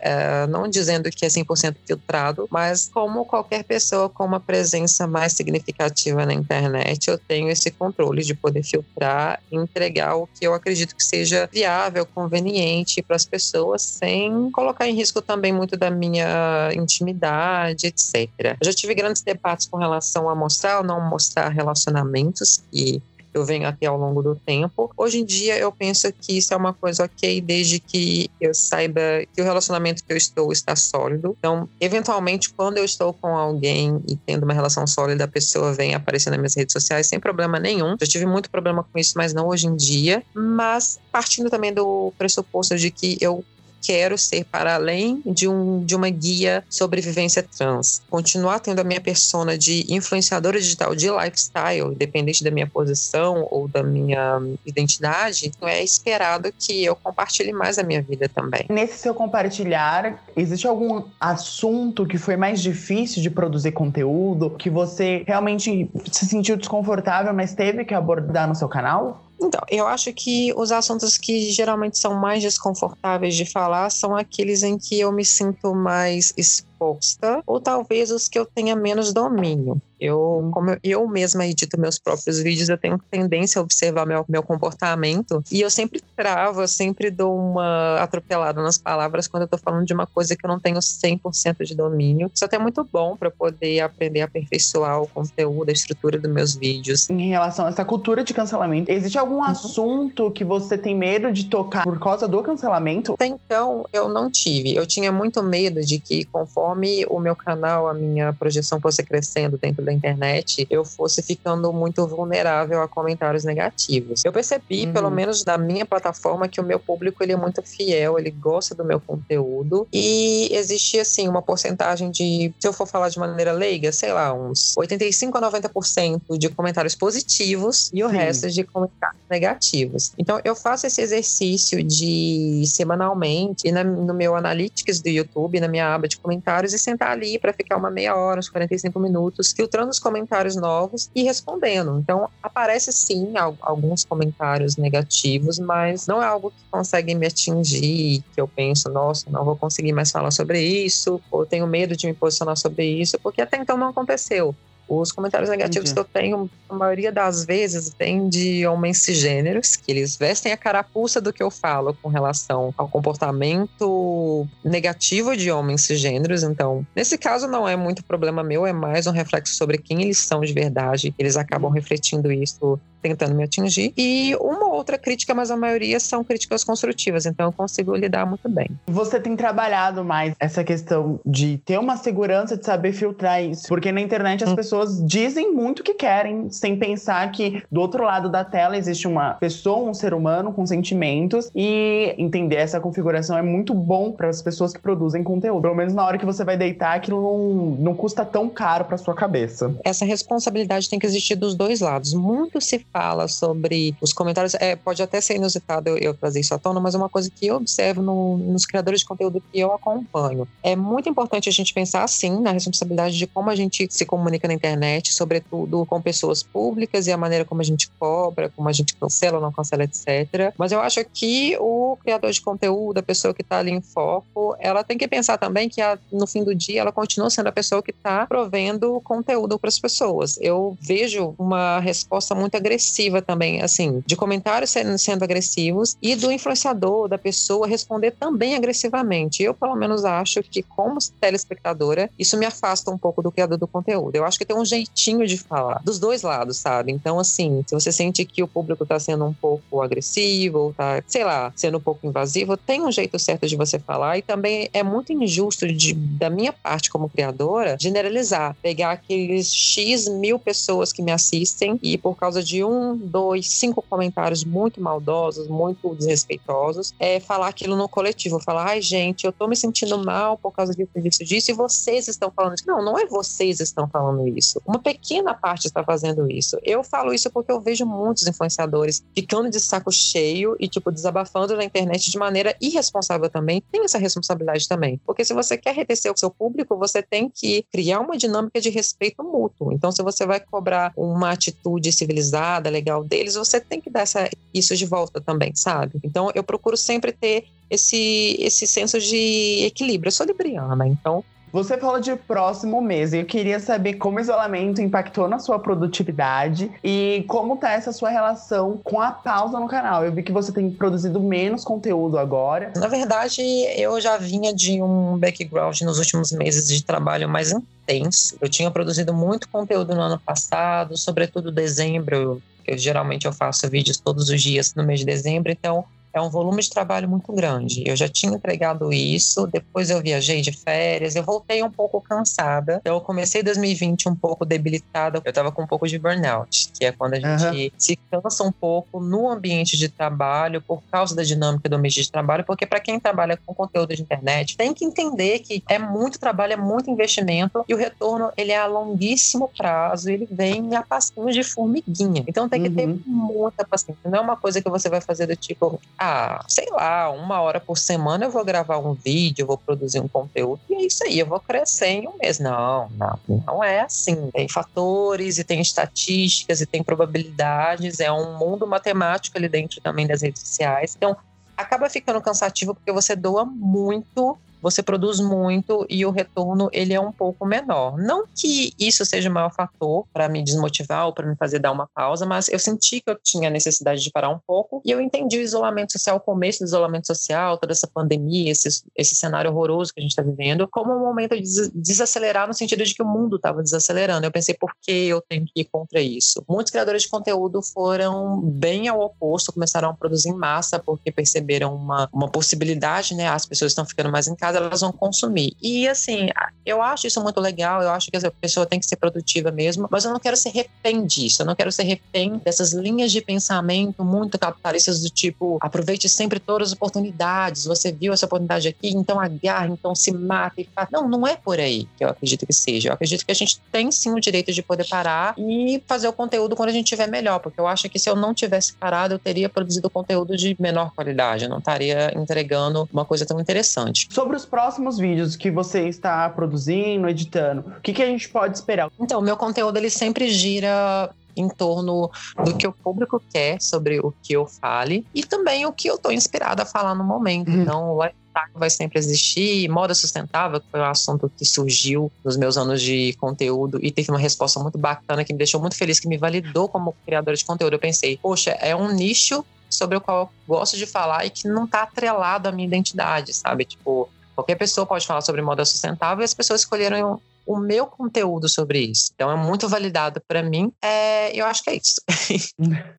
é, 0.00 0.46
não 0.46 0.68
dizendo 0.68 1.10
que 1.10 1.24
é 1.24 1.28
100% 1.28 1.76
filtrado, 1.86 2.48
mas 2.50 2.68
mas 2.68 2.88
como 2.92 3.24
qualquer 3.24 3.64
pessoa 3.64 4.08
com 4.08 4.24
uma 4.24 4.38
presença 4.38 5.06
mais 5.06 5.32
significativa 5.32 6.26
na 6.26 6.34
internet, 6.34 7.08
eu 7.08 7.18
tenho 7.18 7.48
esse 7.48 7.70
controle 7.70 8.22
de 8.22 8.34
poder 8.34 8.62
filtrar 8.62 9.40
e 9.50 9.56
entregar 9.56 10.16
o 10.16 10.26
que 10.26 10.46
eu 10.46 10.52
acredito 10.52 10.94
que 10.94 11.02
seja 11.02 11.48
viável, 11.50 12.04
conveniente 12.04 13.02
para 13.02 13.16
as 13.16 13.24
pessoas, 13.24 13.82
sem 13.82 14.50
colocar 14.50 14.86
em 14.86 14.94
risco 14.94 15.22
também 15.22 15.52
muito 15.52 15.76
da 15.76 15.90
minha 15.90 16.70
intimidade, 16.74 17.86
etc. 17.86 18.28
Eu 18.60 18.66
já 18.66 18.72
tive 18.72 18.94
grandes 18.94 19.22
debates 19.22 19.66
com 19.66 19.78
relação 19.78 20.28
a 20.28 20.34
mostrar 20.34 20.78
ou 20.78 20.84
não 20.84 21.00
mostrar 21.00 21.48
relacionamentos 21.48 22.62
que 22.70 23.02
eu 23.38 23.44
venho 23.44 23.66
até 23.66 23.86
ao 23.86 23.96
longo 23.96 24.22
do 24.22 24.34
tempo. 24.34 24.90
Hoje 24.96 25.18
em 25.18 25.24
dia, 25.24 25.58
eu 25.58 25.72
penso 25.72 26.12
que 26.12 26.38
isso 26.38 26.52
é 26.52 26.56
uma 26.56 26.72
coisa 26.72 27.04
ok, 27.04 27.40
desde 27.40 27.78
que 27.78 28.30
eu 28.40 28.54
saiba 28.54 29.00
que 29.34 29.40
o 29.40 29.44
relacionamento 29.44 30.04
que 30.04 30.12
eu 30.12 30.16
estou 30.16 30.52
está 30.52 30.74
sólido. 30.76 31.36
Então, 31.38 31.68
eventualmente, 31.80 32.50
quando 32.50 32.78
eu 32.78 32.84
estou 32.84 33.12
com 33.12 33.36
alguém 33.36 34.02
e 34.08 34.16
tendo 34.16 34.44
uma 34.44 34.54
relação 34.54 34.86
sólida, 34.86 35.24
a 35.24 35.28
pessoa 35.28 35.72
vem 35.72 35.94
aparecer 35.94 36.30
nas 36.30 36.38
minhas 36.38 36.56
redes 36.56 36.72
sociais 36.72 37.06
sem 37.06 37.20
problema 37.20 37.58
nenhum. 37.58 37.96
Já 38.00 38.06
tive 38.06 38.26
muito 38.26 38.50
problema 38.50 38.84
com 38.84 38.98
isso, 38.98 39.14
mas 39.16 39.32
não 39.32 39.48
hoje 39.48 39.66
em 39.66 39.76
dia. 39.76 40.22
Mas 40.34 40.98
partindo 41.10 41.50
também 41.50 41.72
do 41.72 42.12
pressuposto 42.18 42.76
de 42.76 42.90
que 42.90 43.16
eu 43.20 43.44
quero 43.82 44.16
ser 44.18 44.44
para 44.44 44.74
além 44.74 45.22
de, 45.24 45.48
um, 45.48 45.84
de 45.84 45.94
uma 45.94 46.10
guia 46.10 46.64
sobre 46.68 47.00
vivência 47.00 47.42
trans. 47.42 48.02
Continuar 48.10 48.60
tendo 48.60 48.80
a 48.80 48.84
minha 48.84 49.00
persona 49.00 49.56
de 49.56 49.84
influenciadora 49.88 50.58
digital 50.58 50.94
de 50.94 51.10
lifestyle, 51.10 51.92
independente 51.92 52.44
da 52.44 52.50
minha 52.50 52.66
posição 52.66 53.46
ou 53.50 53.68
da 53.68 53.82
minha 53.82 54.40
identidade, 54.64 55.52
é 55.62 55.82
esperado 55.82 56.52
que 56.58 56.84
eu 56.84 56.96
compartilhe 56.96 57.52
mais 57.52 57.78
a 57.78 57.82
minha 57.82 58.02
vida 58.02 58.28
também. 58.28 58.66
Nesse 58.68 58.98
seu 58.98 59.14
compartilhar, 59.14 60.22
existe 60.36 60.66
algum 60.66 61.04
assunto 61.20 62.06
que 62.06 62.18
foi 62.18 62.36
mais 62.36 62.60
difícil 62.60 63.22
de 63.22 63.30
produzir 63.30 63.72
conteúdo, 63.72 64.50
que 64.50 64.70
você 64.70 65.22
realmente 65.26 65.90
se 66.10 66.26
sentiu 66.26 66.56
desconfortável, 66.56 67.32
mas 67.32 67.54
teve 67.54 67.84
que 67.84 67.94
abordar 67.94 68.48
no 68.48 68.54
seu 68.54 68.68
canal? 68.68 69.27
Então, 69.40 69.60
eu 69.70 69.86
acho 69.86 70.12
que 70.12 70.52
os 70.56 70.72
assuntos 70.72 71.16
que 71.16 71.50
geralmente 71.50 71.98
são 71.98 72.14
mais 72.14 72.42
desconfortáveis 72.42 73.36
de 73.36 73.44
falar 73.44 73.88
são 73.90 74.16
aqueles 74.16 74.62
em 74.62 74.76
que 74.76 74.98
eu 74.98 75.12
me 75.12 75.24
sinto 75.24 75.74
mais 75.74 76.32
exposta, 76.78 77.42
ou 77.46 77.60
talvez 77.60 78.10
os 78.10 78.28
que 78.28 78.38
eu 78.38 78.46
tenha 78.46 78.76
menos 78.76 79.12
domínio. 79.12 79.80
Eu, 80.00 80.48
como 80.52 80.70
eu, 80.70 80.78
eu 80.84 81.08
mesma 81.08 81.44
edito 81.44 81.78
meus 81.78 81.98
próprios 81.98 82.38
vídeos, 82.38 82.68
eu 82.68 82.78
tenho 82.78 83.00
tendência 83.10 83.58
a 83.58 83.62
observar 83.62 84.06
meu, 84.06 84.24
meu 84.28 84.44
comportamento 84.44 85.42
e 85.50 85.60
eu 85.60 85.68
sempre 85.68 86.00
travo, 86.16 86.60
eu 86.60 86.68
sempre 86.68 87.10
dou 87.10 87.36
uma 87.36 87.98
atropelada 87.98 88.62
nas 88.62 88.78
palavras 88.78 89.26
quando 89.26 89.42
eu 89.42 89.48
tô 89.48 89.58
falando 89.58 89.84
de 89.84 89.92
uma 89.92 90.06
coisa 90.06 90.36
que 90.36 90.46
eu 90.46 90.48
não 90.48 90.60
tenho 90.60 90.78
100% 90.78 91.64
de 91.64 91.74
domínio. 91.74 92.30
Isso 92.32 92.44
é 92.44 92.46
até 92.46 92.58
é 92.58 92.60
muito 92.60 92.84
bom 92.84 93.16
para 93.16 93.30
poder 93.30 93.80
aprender 93.80 94.20
a 94.20 94.24
aperfeiçoar 94.26 95.00
o 95.00 95.06
conteúdo, 95.08 95.68
a 95.68 95.72
estrutura 95.72 96.18
dos 96.18 96.30
meus 96.30 96.54
vídeos. 96.54 97.08
Em 97.10 97.28
relação 97.28 97.66
a 97.66 97.68
essa 97.68 97.84
cultura 97.84 98.22
de 98.22 98.34
cancelamento, 98.34 98.90
existe 98.90 99.18
algum 99.18 99.36
uhum. 99.36 99.44
assunto 99.44 100.30
que 100.30 100.44
você 100.44 100.76
tem 100.76 100.94
medo 100.94 101.32
de 101.32 101.46
tocar 101.46 101.82
por 101.84 101.98
causa 101.98 102.28
do 102.28 102.42
cancelamento? 102.42 103.14
Até 103.14 103.26
então, 103.26 103.84
eu 103.92 104.08
não 104.08 104.30
tive. 104.30 104.74
Eu 104.74 104.86
tinha 104.86 105.10
muito 105.10 105.42
medo 105.42 105.80
de 105.80 105.98
que 105.98 106.24
conforme 106.24 106.67
conforme 106.68 107.06
o 107.08 107.18
meu 107.18 107.34
canal, 107.34 107.88
a 107.88 107.94
minha 107.94 108.32
projeção 108.32 108.80
fosse 108.80 109.02
crescendo 109.02 109.56
dentro 109.56 109.82
da 109.82 109.92
internet, 109.92 110.66
eu 110.68 110.84
fosse 110.84 111.22
ficando 111.22 111.72
muito 111.72 112.06
vulnerável 112.06 112.82
a 112.82 112.88
comentários 112.88 113.44
negativos. 113.44 114.22
Eu 114.24 114.32
percebi, 114.32 114.84
uhum. 114.84 114.92
pelo 114.92 115.10
menos 115.10 115.44
na 115.44 115.56
minha 115.56 115.86
plataforma, 115.86 116.48
que 116.48 116.60
o 116.60 116.64
meu 116.64 116.78
público 116.78 117.22
ele 117.22 117.32
é 117.32 117.36
muito 117.36 117.62
fiel, 117.62 118.18
ele 118.18 118.30
gosta 118.30 118.74
do 118.74 118.84
meu 118.84 119.00
conteúdo 119.00 119.86
e 119.92 120.48
existe 120.52 120.98
assim 120.98 121.26
uma 121.26 121.40
porcentagem 121.40 122.10
de, 122.10 122.52
se 122.58 122.68
eu 122.68 122.72
for 122.72 122.86
falar 122.86 123.08
de 123.08 123.18
maneira 123.18 123.52
leiga, 123.52 123.90
sei 123.90 124.12
lá, 124.12 124.34
uns 124.34 124.76
85 124.76 125.38
a 125.38 125.50
90% 125.50 126.38
de 126.38 126.48
comentários 126.50 126.94
positivos 126.94 127.90
e 127.94 128.04
o 128.04 128.10
Sim. 128.10 128.16
resto 128.16 128.50
de 128.50 128.64
comentários 128.64 129.22
negativos. 129.30 130.12
Então 130.18 130.40
eu 130.44 130.54
faço 130.54 130.86
esse 130.86 131.00
exercício 131.00 131.82
de 131.82 132.62
semanalmente 132.66 133.70
na, 133.72 133.82
no 133.82 134.12
meu 134.12 134.36
analytics 134.36 135.00
do 135.00 135.08
YouTube, 135.08 135.60
na 135.60 135.68
minha 135.68 135.94
aba 135.94 136.06
de 136.06 136.18
comentários 136.18 136.57
comentários 136.58 136.72
e 136.72 136.78
sentar 136.78 137.10
ali 137.10 137.38
para 137.38 137.52
ficar 137.52 137.76
uma 137.76 137.90
meia 137.90 138.16
hora, 138.16 138.38
uns 138.38 138.48
45 138.48 138.98
minutos, 138.98 139.52
filtrando 139.52 139.90
os 139.90 139.98
comentários 139.98 140.56
novos 140.56 141.10
e 141.14 141.22
respondendo. 141.22 141.98
Então, 141.98 142.28
aparece 142.42 142.92
sim 142.92 143.32
alguns 143.60 144.04
comentários 144.04 144.76
negativos, 144.76 145.58
mas 145.58 146.06
não 146.06 146.22
é 146.22 146.26
algo 146.26 146.50
que 146.50 146.64
consegue 146.70 147.14
me 147.14 147.26
atingir, 147.26 148.22
que 148.34 148.40
eu 148.40 148.48
penso, 148.48 148.88
nossa, 148.90 149.30
não 149.30 149.44
vou 149.44 149.56
conseguir 149.56 149.92
mais 149.92 150.10
falar 150.10 150.30
sobre 150.30 150.60
isso, 150.60 151.20
ou 151.30 151.46
tenho 151.46 151.66
medo 151.66 151.96
de 151.96 152.06
me 152.06 152.14
posicionar 152.14 152.56
sobre 152.56 152.84
isso, 152.84 153.18
porque 153.22 153.40
até 153.40 153.56
então 153.56 153.76
não 153.76 153.88
aconteceu. 153.88 154.54
Os 154.88 155.12
comentários 155.12 155.50
negativos 155.50 155.90
Entendi. 155.90 156.08
que 156.08 156.16
eu 156.16 156.20
tenho, 156.22 156.50
a 156.68 156.74
maioria 156.74 157.12
das 157.12 157.44
vezes, 157.44 157.94
vem 157.98 158.28
de 158.28 158.66
homens 158.66 158.98
cisgêneros, 158.98 159.76
que 159.76 159.92
eles 159.92 160.16
vestem 160.16 160.50
a 160.50 160.56
carapuça 160.56 161.20
do 161.20 161.32
que 161.32 161.42
eu 161.42 161.50
falo 161.50 161.94
com 162.02 162.08
relação 162.08 162.72
ao 162.76 162.88
comportamento 162.88 164.46
negativo 164.64 165.36
de 165.36 165.50
homens 165.50 165.82
cisgêneros. 165.82 166.42
Então, 166.42 166.86
nesse 166.96 167.18
caso, 167.18 167.46
não 167.46 167.68
é 167.68 167.76
muito 167.76 168.02
problema 168.02 168.42
meu, 168.42 168.66
é 168.66 168.72
mais 168.72 169.06
um 169.06 169.12
reflexo 169.12 169.54
sobre 169.54 169.78
quem 169.78 170.02
eles 170.02 170.18
são 170.18 170.40
de 170.40 170.52
verdade. 170.52 171.14
Eles 171.18 171.36
acabam 171.36 171.70
refletindo 171.70 172.32
isso 172.32 172.80
tentando 173.00 173.34
me 173.34 173.44
atingir. 173.44 173.92
E 173.96 174.34
uma 174.40 174.68
outra 174.68 174.98
crítica, 174.98 175.34
mas 175.34 175.50
a 175.50 175.56
maioria 175.56 176.00
são 176.00 176.22
críticas 176.24 176.64
construtivas, 176.64 177.26
então 177.26 177.46
eu 177.46 177.52
consigo 177.52 177.94
lidar 177.94 178.26
muito 178.26 178.48
bem. 178.48 178.68
Você 178.86 179.20
tem 179.20 179.36
trabalhado 179.36 180.04
mais 180.04 180.34
essa 180.38 180.64
questão 180.64 181.20
de 181.24 181.58
ter 181.58 181.78
uma 181.78 181.96
segurança 181.96 182.56
de 182.56 182.64
saber 182.64 182.92
filtrar 182.92 183.42
isso, 183.42 183.68
porque 183.68 183.92
na 183.92 184.00
internet 184.00 184.44
as 184.44 184.50
hum. 184.50 184.56
pessoas 184.56 185.04
dizem 185.06 185.52
muito 185.52 185.80
o 185.80 185.82
que 185.82 185.94
querem, 185.94 186.50
sem 186.50 186.76
pensar 186.76 187.30
que 187.32 187.62
do 187.70 187.80
outro 187.80 188.04
lado 188.04 188.28
da 188.28 188.44
tela 188.44 188.76
existe 188.76 189.06
uma 189.06 189.34
pessoa, 189.34 189.88
um 189.88 189.94
ser 189.94 190.14
humano 190.14 190.52
com 190.52 190.66
sentimentos 190.66 191.50
e 191.54 192.14
entender 192.18 192.56
essa 192.56 192.80
configuração 192.80 193.36
é 193.36 193.42
muito 193.42 193.74
bom 193.74 194.12
para 194.12 194.28
as 194.28 194.42
pessoas 194.42 194.72
que 194.72 194.80
produzem 194.80 195.22
conteúdo. 195.22 195.62
Pelo 195.62 195.74
menos 195.74 195.94
na 195.94 196.04
hora 196.04 196.18
que 196.18 196.26
você 196.26 196.44
vai 196.44 196.56
deitar, 196.56 196.96
aquilo 196.96 197.20
não, 197.20 197.76
não 197.76 197.94
custa 197.94 198.24
tão 198.24 198.48
caro 198.48 198.84
para 198.84 198.96
sua 198.96 199.14
cabeça. 199.14 199.74
Essa 199.84 200.04
responsabilidade 200.04 200.88
tem 200.88 200.98
que 200.98 201.06
existir 201.06 201.34
dos 201.34 201.54
dois 201.54 201.80
lados. 201.80 202.14
Muito 202.14 202.60
se 202.60 202.78
fala 202.92 203.28
sobre 203.28 203.96
os 204.00 204.12
comentários, 204.12 204.54
é, 204.54 204.76
pode 204.76 205.02
até 205.02 205.20
ser 205.20 205.36
inusitado 205.36 205.90
eu, 205.90 205.98
eu 205.98 206.14
trazer 206.14 206.40
isso 206.40 206.54
à 206.54 206.58
tona, 206.58 206.80
mas 206.80 206.94
é 206.94 206.98
uma 206.98 207.08
coisa 207.08 207.30
que 207.30 207.46
eu 207.46 207.56
observo 207.56 208.02
no, 208.02 208.38
nos 208.38 208.66
criadores 208.66 209.00
de 209.00 209.06
conteúdo 209.06 209.42
que 209.52 209.58
eu 209.58 209.72
acompanho. 209.72 210.46
É 210.62 210.74
muito 210.74 211.08
importante 211.08 211.48
a 211.48 211.52
gente 211.52 211.72
pensar, 211.72 212.06
sim, 212.08 212.40
na 212.40 212.52
responsabilidade 212.52 213.16
de 213.16 213.26
como 213.26 213.50
a 213.50 213.56
gente 213.56 213.86
se 213.90 214.04
comunica 214.04 214.48
na 214.48 214.54
internet, 214.54 215.12
sobretudo 215.12 215.84
com 215.86 216.00
pessoas 216.00 216.42
públicas 216.42 217.06
e 217.06 217.12
a 217.12 217.16
maneira 217.16 217.44
como 217.44 217.60
a 217.60 217.64
gente 217.64 217.90
cobra, 217.98 218.48
como 218.48 218.68
a 218.68 218.72
gente 218.72 218.94
cancela 218.96 219.36
ou 219.36 219.42
não 219.42 219.52
cancela, 219.52 219.84
etc. 219.84 220.52
Mas 220.56 220.72
eu 220.72 220.80
acho 220.80 221.04
que 221.12 221.56
o 221.60 221.96
criador 222.02 222.30
de 222.30 222.40
conteúdo, 222.40 222.98
a 222.98 223.02
pessoa 223.02 223.34
que 223.34 223.42
está 223.42 223.58
ali 223.58 223.70
em 223.70 223.80
foco, 223.80 224.56
ela 224.58 224.82
tem 224.82 224.96
que 224.96 225.06
pensar 225.06 225.38
também 225.38 225.68
que 225.68 225.80
a, 225.80 225.98
no 226.12 226.26
fim 226.26 226.42
do 226.42 226.54
dia 226.54 226.80
ela 226.80 226.92
continua 226.92 227.30
sendo 227.30 227.48
a 227.48 227.52
pessoa 227.52 227.82
que 227.82 227.90
está 227.90 228.26
provendo 228.26 229.00
conteúdo 229.02 229.58
para 229.58 229.68
as 229.68 229.78
pessoas. 229.78 230.38
Eu 230.40 230.76
vejo 230.80 231.34
uma 231.38 231.78
resposta 231.80 232.34
muito 232.34 232.56
agressiva 232.56 232.77
também, 233.26 233.62
assim, 233.62 234.02
de 234.06 234.16
comentários 234.16 234.70
sendo, 234.70 235.22
agressivos 235.22 235.96
e 236.00 236.14
do 236.14 236.30
influenciador, 236.30 237.08
da 237.08 237.18
pessoa 237.18 237.66
responder 237.66 238.12
também 238.12 238.54
agressivamente. 238.54 239.42
Eu, 239.42 239.54
pelo 239.54 239.76
menos, 239.76 240.04
acho 240.04 240.42
que, 240.42 240.62
como 240.62 240.98
telespectadora, 241.20 242.10
isso 242.18 242.36
me 242.36 242.46
afasta 242.46 242.90
um 242.90 242.98
pouco 242.98 243.22
do 243.22 243.32
criador 243.32 243.58
do 243.58 243.66
conteúdo. 243.66 244.14
Eu 244.14 244.24
acho 244.24 244.38
que 244.38 244.44
tem 244.44 244.56
um 244.56 244.64
jeitinho 244.64 245.26
de 245.26 245.36
falar, 245.36 245.80
dos 245.84 245.98
dois 245.98 246.22
lados, 246.22 246.58
sabe? 246.58 246.92
Então, 246.92 247.18
assim, 247.18 247.62
se 247.66 247.74
você 247.74 247.92
sente 247.92 248.24
que 248.24 248.42
o 248.42 248.48
público 248.48 248.82
está 248.82 248.98
sendo 248.98 249.24
um 249.24 249.34
pouco 249.34 249.82
agressivo, 249.82 250.74
tá, 250.76 251.02
sei 251.06 251.24
lá, 251.24 251.52
sendo 251.56 251.78
um 251.78 251.80
pouco 251.80 252.06
invasivo, 252.06 252.56
tem 252.56 252.82
um 252.82 252.92
jeito 252.92 253.18
certo 253.18 253.46
de 253.46 253.56
você 253.56 253.78
falar 253.78 254.18
e 254.18 254.22
também 254.22 254.68
é 254.72 254.82
muito 254.82 255.12
injusto 255.12 255.66
de, 255.66 255.94
da 255.94 256.30
minha 256.30 256.52
parte 256.52 256.90
como 256.90 257.08
criadora 257.08 257.76
generalizar, 257.80 258.56
pegar 258.62 258.92
aqueles 258.92 259.52
X 259.52 260.08
mil 260.08 260.38
pessoas 260.38 260.92
que 260.92 261.02
me 261.02 261.12
assistem 261.12 261.78
e 261.82 261.96
por 261.98 262.16
causa 262.16 262.42
de 262.42 262.62
um, 262.68 262.96
dois, 262.96 263.48
cinco 263.48 263.82
comentários 263.82 264.44
muito 264.44 264.80
maldosos, 264.80 265.48
muito 265.48 265.94
desrespeitosos, 265.94 266.92
é 266.98 267.20
falar 267.20 267.48
aquilo 267.48 267.76
no 267.76 267.88
coletivo, 267.88 268.40
falar, 268.40 268.66
ai 268.66 268.82
gente, 268.82 269.24
eu 269.24 269.32
tô 269.32 269.46
me 269.46 269.56
sentindo 269.56 269.98
mal 269.98 270.36
por 270.36 270.52
causa 270.52 270.74
disso, 270.74 270.90
disso, 270.96 271.24
disso, 271.24 271.50
e 271.50 271.54
vocês 271.54 272.08
estão 272.08 272.30
falando 272.30 272.54
isso. 272.54 272.64
Não, 272.66 272.84
não 272.84 272.98
é 272.98 273.06
vocês 273.06 273.60
estão 273.60 273.88
falando 273.88 274.26
isso. 274.28 274.60
Uma 274.66 274.78
pequena 274.78 275.34
parte 275.34 275.66
está 275.66 275.82
fazendo 275.82 276.30
isso. 276.30 276.58
Eu 276.62 276.82
falo 276.82 277.12
isso 277.12 277.30
porque 277.30 277.50
eu 277.50 277.60
vejo 277.60 277.86
muitos 277.86 278.26
influenciadores 278.26 279.02
ficando 279.14 279.50
de 279.50 279.60
saco 279.60 279.90
cheio 279.90 280.56
e, 280.58 280.68
tipo, 280.68 280.90
desabafando 280.90 281.56
na 281.56 281.64
internet 281.64 282.10
de 282.10 282.18
maneira 282.18 282.56
irresponsável 282.60 283.28
também. 283.28 283.62
Tem 283.72 283.84
essa 283.84 283.98
responsabilidade 283.98 284.68
também. 284.68 285.00
Porque 285.06 285.24
se 285.24 285.34
você 285.34 285.56
quer 285.56 285.74
retecer 285.74 286.12
o 286.12 286.18
seu 286.18 286.30
público, 286.30 286.76
você 286.76 287.02
tem 287.02 287.30
que 287.32 287.64
criar 287.72 288.00
uma 288.00 288.16
dinâmica 288.16 288.60
de 288.60 288.70
respeito 288.70 289.22
mútuo. 289.22 289.72
Então, 289.72 289.92
se 289.92 290.02
você 290.02 290.26
vai 290.26 290.40
cobrar 290.40 290.92
uma 290.96 291.30
atitude 291.30 291.92
civilizada, 291.92 292.57
legal 292.66 293.04
deles, 293.04 293.34
você 293.34 293.60
tem 293.60 293.80
que 293.80 293.90
dar 293.90 294.00
essa, 294.00 294.28
isso 294.52 294.74
de 294.76 294.86
volta 294.86 295.20
também, 295.20 295.54
sabe? 295.54 295.98
Então, 296.02 296.30
eu 296.34 296.42
procuro 296.42 296.76
sempre 296.76 297.12
ter 297.12 297.44
esse, 297.70 298.36
esse 298.40 298.66
senso 298.66 298.98
de 298.98 299.64
equilíbrio. 299.64 300.08
Eu 300.08 300.12
sou 300.12 300.26
libriana, 300.26 300.86
então 300.86 301.24
você 301.52 301.78
falou 301.78 302.00
de 302.00 302.14
próximo 302.16 302.80
mês 302.80 303.12
e 303.12 303.18
eu 303.18 303.24
queria 303.24 303.60
saber 303.60 303.94
como 303.94 304.18
o 304.18 304.20
isolamento 304.20 304.80
impactou 304.80 305.28
na 305.28 305.38
sua 305.38 305.58
produtividade 305.58 306.70
e 306.82 307.24
como 307.28 307.56
tá 307.56 307.72
essa 307.72 307.92
sua 307.92 308.10
relação 308.10 308.78
com 308.82 309.00
a 309.00 309.10
pausa 309.10 309.58
no 309.58 309.68
canal. 309.68 310.04
Eu 310.04 310.12
vi 310.12 310.22
que 310.22 310.32
você 310.32 310.52
tem 310.52 310.70
produzido 310.70 311.20
menos 311.20 311.64
conteúdo 311.64 312.18
agora. 312.18 312.72
Na 312.76 312.88
verdade, 312.88 313.42
eu 313.76 314.00
já 314.00 314.16
vinha 314.16 314.54
de 314.54 314.82
um 314.82 315.16
background 315.16 315.80
nos 315.82 315.98
últimos 315.98 316.32
meses 316.32 316.68
de 316.68 316.82
trabalho 316.84 317.28
mais 317.28 317.52
intenso. 317.52 318.36
Eu 318.40 318.48
tinha 318.48 318.70
produzido 318.70 319.12
muito 319.14 319.48
conteúdo 319.48 319.94
no 319.94 320.00
ano 320.00 320.18
passado, 320.18 320.96
sobretudo 320.96 321.50
dezembro. 321.50 322.42
Eu, 322.66 322.76
geralmente 322.76 323.26
eu 323.26 323.32
faço 323.32 323.68
vídeos 323.68 323.98
todos 323.98 324.28
os 324.28 324.42
dias 324.42 324.74
no 324.74 324.84
mês 324.84 325.00
de 325.00 325.06
dezembro, 325.06 325.50
então 325.50 325.84
é 326.12 326.20
um 326.20 326.30
volume 326.30 326.62
de 326.62 326.70
trabalho 326.70 327.08
muito 327.08 327.32
grande. 327.32 327.82
Eu 327.86 327.96
já 327.96 328.08
tinha 328.08 328.32
entregado 328.32 328.92
isso, 328.92 329.46
depois 329.46 329.90
eu 329.90 330.00
viajei 330.00 330.40
de 330.40 330.52
férias, 330.52 331.16
eu 331.16 331.22
voltei 331.22 331.62
um 331.62 331.70
pouco 331.70 332.00
cansada. 332.00 332.78
Então 332.80 332.94
eu 332.94 333.00
comecei 333.00 333.42
2020 333.42 334.08
um 334.08 334.14
pouco 334.14 334.44
debilitada, 334.44 335.20
eu 335.24 335.32
tava 335.32 335.52
com 335.52 335.62
um 335.62 335.66
pouco 335.66 335.86
de 335.86 335.98
burnout, 335.98 336.70
que 336.78 336.84
é 336.84 336.92
quando 336.92 337.14
a 337.14 337.20
gente 337.20 337.64
uhum. 337.64 337.70
se 337.78 337.96
cansa 338.10 338.44
um 338.44 338.52
pouco 338.52 339.00
no 339.00 339.30
ambiente 339.30 339.76
de 339.76 339.88
trabalho 339.88 340.60
por 340.62 340.82
causa 340.90 341.14
da 341.14 341.22
dinâmica 341.22 341.68
do 341.68 341.76
ambiente 341.76 342.02
de 342.02 342.10
trabalho, 342.10 342.44
porque 342.44 342.66
para 342.66 342.80
quem 342.80 342.98
trabalha 342.98 343.36
com 343.36 343.54
conteúdo 343.54 343.94
de 343.94 344.02
internet, 344.02 344.56
tem 344.56 344.72
que 344.74 344.84
entender 344.84 345.40
que 345.40 345.62
é 345.68 345.78
muito 345.78 346.18
trabalho, 346.18 346.52
é 346.52 346.56
muito 346.56 346.90
investimento 346.90 347.64
e 347.68 347.74
o 347.74 347.76
retorno 347.76 348.30
ele 348.36 348.52
é 348.52 348.58
a 348.58 348.66
longuíssimo 348.66 349.50
prazo, 349.56 350.10
ele 350.10 350.28
vem 350.30 350.74
a 350.74 350.82
passinho 350.82 351.30
de 351.30 351.42
formiguinha. 351.42 352.24
Então 352.26 352.48
tem 352.48 352.62
que 352.62 352.68
uhum. 352.68 352.74
ter 352.74 353.00
muita 353.06 353.64
paciência. 353.64 354.08
Não 354.08 354.18
é 354.18 354.20
uma 354.20 354.36
coisa 354.36 354.60
que 354.62 354.70
você 354.70 354.88
vai 354.88 355.00
fazer 355.00 355.26
do 355.26 355.36
tipo, 355.36 355.80
ah, 355.98 356.44
sei 356.46 356.66
lá, 356.70 357.10
uma 357.10 357.40
hora 357.40 357.58
por 357.58 357.76
semana 357.76 358.26
eu 358.26 358.30
vou 358.30 358.44
gravar 358.44 358.78
um 358.78 358.94
vídeo, 358.94 359.42
eu 359.42 359.46
vou 359.46 359.58
produzir 359.58 360.00
um 360.00 360.06
conteúdo 360.06 360.60
e 360.70 360.74
é 360.74 360.86
isso 360.86 361.02
aí, 361.04 361.18
eu 361.18 361.26
vou 361.26 361.40
crescer 361.40 361.88
em 361.88 362.08
um 362.08 362.16
mês. 362.16 362.38
Não, 362.38 362.88
não, 362.90 363.18
não 363.46 363.64
é 363.64 363.80
assim. 363.80 364.30
Tem 364.30 364.48
fatores 364.48 365.38
e 365.38 365.44
tem 365.44 365.60
estatísticas 365.60 366.60
e 366.60 366.66
tem 366.66 366.82
probabilidades, 366.82 367.98
é 367.98 368.12
um 368.12 368.38
mundo 368.38 368.66
matemático 368.66 369.36
ali 369.36 369.48
dentro 369.48 369.80
também 369.80 370.06
das 370.06 370.22
redes 370.22 370.40
sociais. 370.40 370.94
Então, 370.96 371.16
acaba 371.56 371.90
ficando 371.90 372.20
cansativo 372.20 372.74
porque 372.74 372.92
você 372.92 373.16
doa 373.16 373.44
muito 373.44 374.38
você 374.60 374.82
produz 374.82 375.20
muito 375.20 375.86
e 375.88 376.04
o 376.04 376.10
retorno 376.10 376.68
ele 376.72 376.94
é 376.94 377.00
um 377.00 377.12
pouco 377.12 377.46
menor. 377.46 377.96
Não 377.96 378.24
que 378.34 378.72
isso 378.78 379.04
seja 379.04 379.28
o 379.28 379.32
maior 379.32 379.52
fator 379.52 380.06
para 380.12 380.28
me 380.28 380.42
desmotivar 380.42 381.06
ou 381.06 381.12
para 381.12 381.26
me 381.26 381.36
fazer 381.36 381.58
dar 381.58 381.72
uma 381.72 381.86
pausa, 381.86 382.26
mas 382.26 382.48
eu 382.48 382.58
senti 382.58 383.00
que 383.00 383.10
eu 383.10 383.18
tinha 383.22 383.50
necessidade 383.50 384.02
de 384.02 384.10
parar 384.10 384.30
um 384.30 384.38
pouco 384.46 384.82
e 384.84 384.90
eu 384.90 385.00
entendi 385.00 385.38
o 385.38 385.40
isolamento 385.40 385.92
social, 385.92 386.16
o 386.16 386.20
começo 386.20 386.60
do 386.60 386.66
isolamento 386.66 387.06
social, 387.06 387.58
toda 387.58 387.72
essa 387.72 387.86
pandemia, 387.86 388.50
esse, 388.50 388.68
esse 388.96 389.14
cenário 389.14 389.50
horroroso 389.50 389.92
que 389.92 390.00
a 390.00 390.02
gente 390.02 390.10
está 390.10 390.22
vivendo, 390.22 390.68
como 390.68 390.92
um 390.92 391.00
momento 391.00 391.34
de 391.34 391.70
desacelerar 391.74 392.46
no 392.46 392.54
sentido 392.54 392.84
de 392.84 392.94
que 392.94 393.02
o 393.02 393.06
mundo 393.06 393.36
estava 393.36 393.62
desacelerando. 393.62 394.26
Eu 394.26 394.32
pensei, 394.32 394.54
por 394.54 394.72
que 394.80 394.92
eu 394.92 395.20
tenho 395.28 395.44
que 395.44 395.60
ir 395.60 395.64
contra 395.64 396.00
isso? 396.00 396.44
Muitos 396.48 396.70
criadores 396.70 397.02
de 397.02 397.08
conteúdo 397.08 397.62
foram 397.62 398.40
bem 398.40 398.88
ao 398.88 399.00
oposto, 399.00 399.52
começaram 399.52 399.90
a 399.90 399.94
produzir 399.94 400.30
em 400.30 400.34
massa 400.34 400.78
porque 400.78 401.10
perceberam 401.10 401.74
uma, 401.74 402.08
uma 402.12 402.28
possibilidade, 402.28 403.14
né? 403.14 403.28
As 403.28 403.46
pessoas 403.46 403.72
estão 403.72 403.84
ficando 403.84 404.10
mais 404.10 404.26
em 404.26 404.34
casa 404.34 404.47
casa 404.48 404.58
elas 404.58 404.80
vão 404.80 404.92
consumir. 404.92 405.54
E 405.60 405.86
assim, 405.86 406.28
eu 406.64 406.82
acho 406.82 407.06
isso 407.06 407.22
muito 407.22 407.40
legal, 407.40 407.82
eu 407.82 407.90
acho 407.90 408.10
que 408.10 408.16
a 408.16 408.30
pessoa 408.30 408.66
tem 408.66 408.80
que 408.80 408.86
ser 408.86 408.96
produtiva 408.96 409.50
mesmo, 409.50 409.86
mas 409.90 410.04
eu 410.04 410.12
não 410.12 410.18
quero 410.20 410.36
ser 410.36 410.50
refém 410.50 411.06
disso, 411.06 411.42
eu 411.42 411.46
não 411.46 411.54
quero 411.54 411.70
ser 411.70 411.84
refém 411.84 412.40
dessas 412.44 412.72
linhas 412.72 413.12
de 413.12 413.20
pensamento 413.20 414.04
muito 414.04 414.38
capitalistas 414.38 415.00
do 415.00 415.10
tipo, 415.10 415.58
aproveite 415.60 416.08
sempre 416.08 416.40
todas 416.40 416.68
as 416.68 416.74
oportunidades, 416.74 417.64
você 417.64 417.92
viu 417.92 418.12
essa 418.12 418.26
oportunidade 418.26 418.68
aqui, 418.68 418.88
então 418.88 419.20
agarre, 419.20 419.72
então 419.72 419.94
se 419.94 420.12
mata 420.12 420.60
e 420.60 420.68
faz. 420.74 420.88
Não, 420.90 421.08
não 421.08 421.26
é 421.26 421.36
por 421.36 421.58
aí 421.58 421.86
que 421.96 422.04
eu 422.04 422.08
acredito 422.08 422.46
que 422.46 422.52
seja. 422.52 422.88
Eu 422.88 422.94
acredito 422.94 423.24
que 423.24 423.32
a 423.32 423.34
gente 423.34 423.60
tem 423.70 423.90
sim 423.92 424.12
o 424.12 424.20
direito 424.20 424.52
de 424.52 424.62
poder 424.62 424.86
parar 424.88 425.34
e 425.36 425.82
fazer 425.86 426.08
o 426.08 426.12
conteúdo 426.12 426.56
quando 426.56 426.70
a 426.70 426.72
gente 426.72 426.86
tiver 426.86 427.08
melhor, 427.08 427.38
porque 427.38 427.60
eu 427.60 427.66
acho 427.66 427.88
que 427.88 427.98
se 427.98 428.08
eu 428.08 428.16
não 428.16 428.32
tivesse 428.32 428.74
parado, 428.74 429.14
eu 429.14 429.18
teria 429.18 429.48
produzido 429.48 429.90
conteúdo 429.90 430.36
de 430.36 430.56
menor 430.58 430.92
qualidade, 430.94 431.44
eu 431.44 431.50
não 431.50 431.58
estaria 431.58 432.12
entregando 432.16 432.88
uma 432.92 433.04
coisa 433.04 433.26
tão 433.26 433.40
interessante. 433.40 434.08
Sobre 434.10 434.37
os 434.38 434.46
próximos 434.46 434.98
vídeos 434.98 435.36
que 435.36 435.50
você 435.50 435.88
está 435.88 436.28
produzindo, 436.30 437.08
editando, 437.08 437.64
o 437.76 437.80
que, 437.80 437.92
que 437.92 438.02
a 438.02 438.06
gente 438.06 438.28
pode 438.28 438.56
esperar? 438.56 438.90
Então, 438.98 439.20
meu 439.20 439.36
conteúdo 439.36 439.76
ele 439.76 439.90
sempre 439.90 440.30
gira 440.30 441.10
em 441.36 441.48
torno 441.48 442.10
do 442.44 442.56
que 442.56 442.66
o 442.66 442.72
público 442.72 443.22
quer 443.32 443.60
sobre 443.60 444.00
o 444.00 444.12
que 444.22 444.32
eu 444.32 444.46
fale 444.46 445.06
e 445.14 445.22
também 445.22 445.66
o 445.66 445.72
que 445.72 445.88
eu 445.88 445.94
estou 445.94 446.10
inspirada 446.10 446.62
a 446.62 446.66
falar 446.66 446.94
no 446.94 447.04
momento. 447.04 447.48
Uhum. 447.48 447.62
Então, 447.62 447.92
o 447.92 448.02
lifestyle 448.02 448.50
vai 448.54 448.70
sempre 448.70 448.98
existir, 448.98 449.68
moda 449.68 449.94
sustentável, 449.94 450.60
que 450.60 450.66
foi 450.70 450.80
um 450.80 450.84
assunto 450.84 451.30
que 451.36 451.44
surgiu 451.44 452.10
nos 452.24 452.36
meus 452.36 452.56
anos 452.56 452.82
de 452.82 453.12
conteúdo 453.20 453.78
e 453.82 453.90
teve 453.90 454.10
uma 454.10 454.18
resposta 454.18 454.58
muito 454.60 454.78
bacana 454.78 455.24
que 455.24 455.32
me 455.32 455.38
deixou 455.38 455.60
muito 455.60 455.76
feliz, 455.76 456.00
que 456.00 456.08
me 456.08 456.16
validou 456.16 456.68
como 456.68 456.94
criadora 457.04 457.36
de 457.36 457.44
conteúdo. 457.44 457.74
Eu 457.74 457.80
pensei, 457.80 458.16
poxa, 458.16 458.50
é 458.50 458.74
um 458.74 458.92
nicho 458.92 459.44
sobre 459.70 459.96
o 459.96 460.00
qual 460.00 460.22
eu 460.22 460.30
gosto 460.46 460.76
de 460.76 460.86
falar 460.86 461.24
e 461.26 461.30
que 461.30 461.46
não 461.46 461.64
está 461.64 461.82
atrelado 461.82 462.48
à 462.48 462.52
minha 462.52 462.66
identidade, 462.66 463.32
sabe? 463.34 463.64
Tipo, 463.64 464.08
Qualquer 464.38 464.54
pessoa 464.54 464.86
pode 464.86 465.04
falar 465.04 465.20
sobre 465.20 465.42
moda 465.42 465.64
sustentável 465.64 466.22
e 466.22 466.24
as 466.24 466.32
pessoas 466.32 466.60
escolheram 466.60 467.20
o 467.44 467.58
meu 467.58 467.88
conteúdo 467.88 468.48
sobre 468.48 468.78
isso. 468.78 469.10
Então 469.12 469.28
é 469.28 469.34
muito 469.34 469.68
validado 469.68 470.22
para 470.28 470.44
mim. 470.44 470.72
É, 470.80 471.36
eu 471.36 471.44
acho 471.44 471.64
que 471.64 471.70
é 471.70 471.74
isso. 471.74 472.00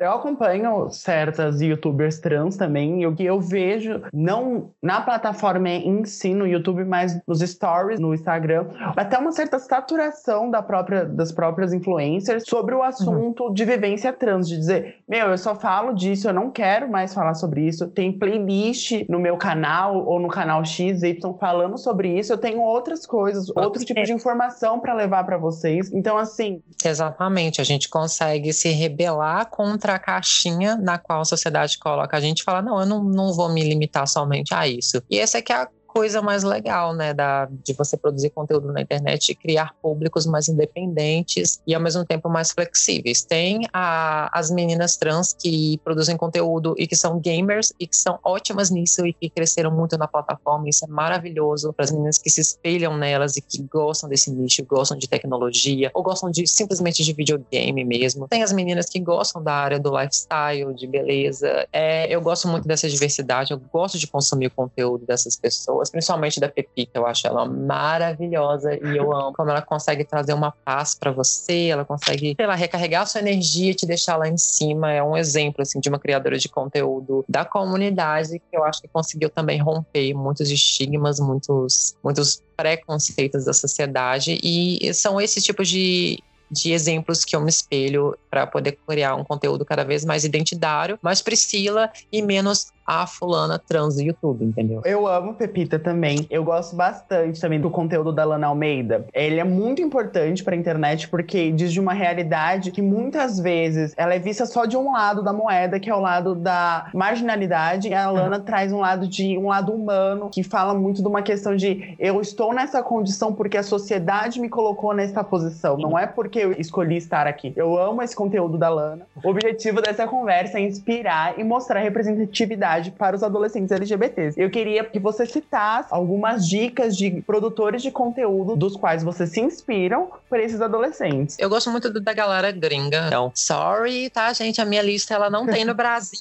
Eu 0.00 0.12
acompanho 0.12 0.88
certas 0.88 1.60
youtubers 1.60 2.18
trans 2.18 2.56
também, 2.56 3.02
e 3.02 3.06
o 3.06 3.14
que 3.14 3.22
eu 3.22 3.38
vejo, 3.38 4.00
não 4.14 4.70
na 4.82 5.02
plataforma 5.02 5.68
em 5.68 6.06
si, 6.06 6.32
no 6.32 6.46
YouTube, 6.46 6.86
mas 6.86 7.20
nos 7.28 7.40
stories, 7.40 8.00
no 8.00 8.14
Instagram, 8.14 8.66
até 8.96 9.18
uma 9.18 9.30
certa 9.30 9.58
saturação 9.58 10.50
da 10.50 10.62
própria, 10.62 11.04
das 11.04 11.30
próprias 11.30 11.74
influencers 11.74 12.44
sobre 12.46 12.74
o 12.74 12.82
assunto 12.82 13.44
uhum. 13.44 13.52
de 13.52 13.62
vivência 13.66 14.10
trans, 14.10 14.48
de 14.48 14.56
dizer, 14.56 14.96
meu, 15.06 15.26
eu 15.26 15.36
só 15.36 15.54
falo 15.54 15.92
disso, 15.92 16.30
eu 16.30 16.32
não 16.32 16.50
quero 16.50 16.90
mais 16.90 17.12
falar 17.12 17.34
sobre 17.34 17.66
isso. 17.66 17.86
Tem 17.88 18.10
playlist 18.10 19.04
no 19.06 19.18
meu 19.18 19.36
canal 19.36 20.06
ou 20.06 20.18
no 20.18 20.28
canal 20.28 20.64
XY 20.64 21.18
falando 21.38 21.76
sobre 21.76 22.18
isso. 22.18 22.32
Eu 22.32 22.38
tenho 22.38 22.62
outras 22.62 23.04
coisas, 23.04 23.50
outro 23.54 23.84
tipo 23.84 24.02
de 24.02 24.14
informação 24.14 24.80
para 24.80 24.94
levar 24.94 25.24
para 25.24 25.36
vocês. 25.36 25.92
Então, 25.92 26.16
assim. 26.16 26.62
Exatamente, 26.82 27.60
a 27.60 27.64
gente 27.64 27.86
consegue 27.90 28.50
se 28.54 28.70
rebelar 28.70 29.44
contra 29.50 29.89
a 29.90 29.98
caixinha 29.98 30.76
na 30.76 30.98
qual 30.98 31.20
a 31.20 31.24
sociedade 31.24 31.78
coloca 31.78 32.16
a 32.16 32.20
gente 32.20 32.40
e 32.40 32.44
fala, 32.44 32.62
não, 32.62 32.80
eu 32.80 32.86
não, 32.86 33.02
não 33.02 33.32
vou 33.34 33.48
me 33.52 33.62
limitar 33.62 34.06
somente 34.06 34.54
a 34.54 34.66
isso. 34.66 35.02
E 35.10 35.18
essa 35.18 35.38
é 35.38 35.42
que 35.42 35.52
é 35.52 35.56
a 35.56 35.68
coisa 35.92 36.22
mais 36.22 36.42
legal, 36.42 36.94
né, 36.94 37.12
da, 37.12 37.46
de 37.46 37.72
você 37.72 37.96
produzir 37.96 38.30
conteúdo 38.30 38.72
na 38.72 38.80
internet 38.80 39.30
e 39.30 39.34
criar 39.34 39.74
públicos 39.82 40.26
mais 40.26 40.48
independentes 40.48 41.60
e 41.66 41.74
ao 41.74 41.80
mesmo 41.80 42.04
tempo 42.04 42.28
mais 42.28 42.52
flexíveis. 42.52 43.22
Tem 43.22 43.66
a, 43.72 44.30
as 44.38 44.50
meninas 44.50 44.96
trans 44.96 45.32
que 45.32 45.78
produzem 45.84 46.16
conteúdo 46.16 46.74
e 46.78 46.86
que 46.86 46.96
são 46.96 47.18
gamers 47.18 47.72
e 47.78 47.86
que 47.86 47.96
são 47.96 48.18
ótimas 48.24 48.70
nisso 48.70 49.04
e 49.06 49.12
que 49.12 49.28
cresceram 49.28 49.70
muito 49.70 49.98
na 49.98 50.06
plataforma. 50.06 50.68
Isso 50.68 50.84
é 50.84 50.88
maravilhoso 50.88 51.72
para 51.72 51.84
as 51.84 51.90
meninas 51.90 52.18
que 52.18 52.30
se 52.30 52.40
espelham 52.40 52.96
nelas 52.96 53.36
e 53.36 53.40
que 53.40 53.62
gostam 53.62 54.08
desse 54.08 54.30
nicho, 54.30 54.64
gostam 54.64 54.96
de 54.96 55.08
tecnologia 55.08 55.90
ou 55.94 56.02
gostam 56.02 56.30
de 56.30 56.46
simplesmente 56.46 57.02
de 57.02 57.12
videogame 57.12 57.84
mesmo. 57.84 58.28
Tem 58.28 58.42
as 58.42 58.52
meninas 58.52 58.86
que 58.86 59.00
gostam 59.00 59.42
da 59.42 59.54
área 59.54 59.78
do 59.78 59.90
lifestyle, 59.90 60.72
de 60.74 60.86
beleza. 60.86 61.66
É, 61.72 62.12
eu 62.14 62.20
gosto 62.20 62.46
muito 62.48 62.66
dessa 62.66 62.88
diversidade, 62.88 63.52
eu 63.52 63.60
gosto 63.72 63.98
de 63.98 64.06
consumir 64.06 64.46
o 64.46 64.50
conteúdo 64.50 65.04
dessas 65.04 65.36
pessoas 65.36 65.79
principalmente 65.88 66.40
da 66.40 66.48
Pepita. 66.48 66.98
Eu 66.98 67.06
acho 67.06 67.26
ela 67.26 67.46
maravilhosa 67.46 68.74
e 68.74 68.96
eu 68.96 69.14
amo 69.14 69.32
como 69.32 69.50
ela 69.50 69.62
consegue 69.62 70.04
trazer 70.04 70.34
uma 70.34 70.50
paz 70.50 70.94
para 70.94 71.12
você, 71.12 71.68
ela 71.68 71.84
consegue, 71.84 72.34
sei 72.36 72.46
lá, 72.46 72.54
recarregar 72.54 73.02
a 73.02 73.06
sua 73.06 73.20
energia 73.20 73.70
e 73.70 73.74
te 73.74 73.86
deixar 73.86 74.16
lá 74.16 74.28
em 74.28 74.36
cima. 74.36 74.92
É 74.92 75.02
um 75.02 75.16
exemplo, 75.16 75.62
assim, 75.62 75.80
de 75.80 75.88
uma 75.88 75.98
criadora 75.98 76.38
de 76.38 76.48
conteúdo 76.48 77.24
da 77.28 77.44
comunidade 77.44 78.38
que 78.38 78.56
eu 78.56 78.64
acho 78.64 78.82
que 78.82 78.88
conseguiu 78.88 79.30
também 79.30 79.60
romper 79.60 80.12
muitos 80.12 80.50
estigmas, 80.50 81.20
muitos, 81.20 81.96
muitos 82.02 82.42
preconceitos 82.56 83.44
da 83.44 83.52
sociedade 83.52 84.38
e 84.42 84.92
são 84.92 85.20
esses 85.20 85.42
tipos 85.42 85.68
de 85.68 86.22
de 86.50 86.72
exemplos 86.72 87.24
que 87.24 87.36
eu 87.36 87.40
me 87.40 87.48
espelho 87.48 88.16
para 88.28 88.46
poder 88.46 88.76
criar 88.86 89.14
um 89.14 89.22
conteúdo 89.22 89.64
cada 89.64 89.84
vez 89.84 90.04
mais 90.04 90.24
identitário, 90.24 90.98
mais 91.00 91.22
Priscila 91.22 91.90
e 92.10 92.20
menos 92.20 92.72
a 92.90 93.06
fulana 93.06 93.56
trans 93.56 93.94
do 93.94 94.02
YouTube, 94.02 94.44
entendeu? 94.44 94.82
Eu 94.84 95.06
amo 95.06 95.34
Pepita 95.34 95.78
também. 95.78 96.26
Eu 96.28 96.42
gosto 96.42 96.74
bastante 96.74 97.40
também 97.40 97.60
do 97.60 97.70
conteúdo 97.70 98.12
da 98.12 98.24
Lana 98.24 98.48
Almeida. 98.48 99.06
Ele 99.14 99.38
é 99.38 99.44
muito 99.44 99.80
importante 99.80 100.42
pra 100.42 100.56
internet 100.56 101.06
porque 101.08 101.52
diz 101.52 101.72
de 101.72 101.78
uma 101.78 101.92
realidade 101.92 102.72
que 102.72 102.82
muitas 102.82 103.38
vezes 103.38 103.94
ela 103.96 104.12
é 104.12 104.18
vista 104.18 104.44
só 104.44 104.64
de 104.64 104.76
um 104.76 104.90
lado 104.90 105.22
da 105.22 105.32
moeda, 105.32 105.78
que 105.78 105.88
é 105.88 105.94
o 105.94 106.00
lado 106.00 106.34
da 106.34 106.90
marginalidade, 106.92 107.86
e 107.86 107.94
a 107.94 108.10
Lana 108.10 108.38
uhum. 108.38 108.44
traz 108.44 108.72
um 108.72 108.80
lado 108.80 109.06
de 109.06 109.38
um 109.38 109.46
lado 109.46 109.72
humano, 109.72 110.28
que 110.28 110.42
fala 110.42 110.74
muito 110.74 111.00
de 111.00 111.06
uma 111.06 111.22
questão 111.22 111.54
de 111.54 111.94
eu 111.96 112.20
estou 112.20 112.52
nessa 112.52 112.82
condição 112.82 113.32
porque 113.32 113.56
a 113.56 113.62
sociedade 113.62 114.40
me 114.40 114.48
colocou 114.48 114.92
nessa 114.92 115.22
posição, 115.22 115.76
não 115.76 115.96
é 115.96 116.08
porque 116.08 116.40
eu 116.40 116.52
escolhi 116.58 116.96
estar 116.96 117.28
aqui. 117.28 117.52
Eu 117.54 117.78
amo 117.78 118.02
esse 118.02 118.16
conteúdo 118.16 118.58
da 118.58 118.68
Lana. 118.68 119.06
O 119.22 119.28
objetivo 119.28 119.80
dessa 119.80 120.08
conversa 120.08 120.58
é 120.58 120.62
inspirar 120.62 121.38
e 121.38 121.44
mostrar 121.44 121.78
representatividade 121.78 122.79
para 122.88 123.16
os 123.16 123.22
adolescentes 123.22 123.72
LGBTs. 123.72 124.40
Eu 124.40 124.50
queria 124.50 124.84
que 124.84 124.98
você 124.98 125.26
citasse 125.26 125.88
algumas 125.90 126.48
dicas 126.48 126.96
de 126.96 127.22
produtores 127.22 127.82
de 127.82 127.90
conteúdo 127.90 128.56
dos 128.56 128.76
quais 128.76 129.02
vocês 129.02 129.30
se 129.30 129.40
inspiram 129.40 130.08
para 130.28 130.42
esses 130.42 130.60
adolescentes. 130.60 131.36
Eu 131.38 131.48
gosto 131.48 131.70
muito 131.70 131.90
da 132.00 132.12
galera 132.14 132.50
gringa. 132.52 133.06
Então, 133.08 133.32
sorry, 133.34 134.08
tá, 134.10 134.32
gente? 134.32 134.60
A 134.60 134.64
minha 134.64 134.82
lista 134.82 135.14
ela 135.14 135.28
não 135.28 135.46
tem 135.46 135.64
no 135.64 135.74
Brasil. 135.74 136.20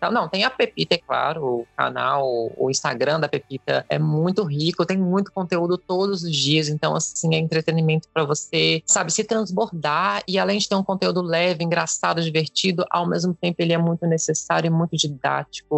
não, 0.00 0.10
não, 0.10 0.28
tem 0.28 0.44
a 0.44 0.50
Pepita, 0.50 0.94
é 0.94 0.98
claro, 0.98 1.44
o 1.44 1.66
canal, 1.76 2.50
o 2.56 2.70
Instagram 2.70 3.20
da 3.20 3.28
Pepita 3.28 3.84
é 3.88 3.98
muito 3.98 4.42
rico, 4.44 4.86
tem 4.86 4.96
muito 4.96 5.32
conteúdo 5.32 5.76
todos 5.76 6.22
os 6.22 6.34
dias, 6.34 6.68
então 6.68 6.94
assim, 6.96 7.34
é 7.34 7.38
entretenimento 7.38 8.08
para 8.12 8.24
você, 8.24 8.82
sabe, 8.86 9.12
se 9.12 9.24
transbordar 9.24 10.22
e 10.26 10.38
além 10.38 10.58
de 10.58 10.68
ter 10.68 10.74
um 10.74 10.82
conteúdo 10.82 11.20
leve, 11.22 11.64
engraçado, 11.64 12.22
divertido, 12.22 12.84
ao 12.90 13.06
mesmo 13.06 13.34
tempo 13.34 13.56
ele 13.60 13.72
é 13.72 13.78
muito 13.78 14.06
necessário 14.06 14.68
e 14.68 14.70
muito 14.70 14.96
didático 14.96 15.09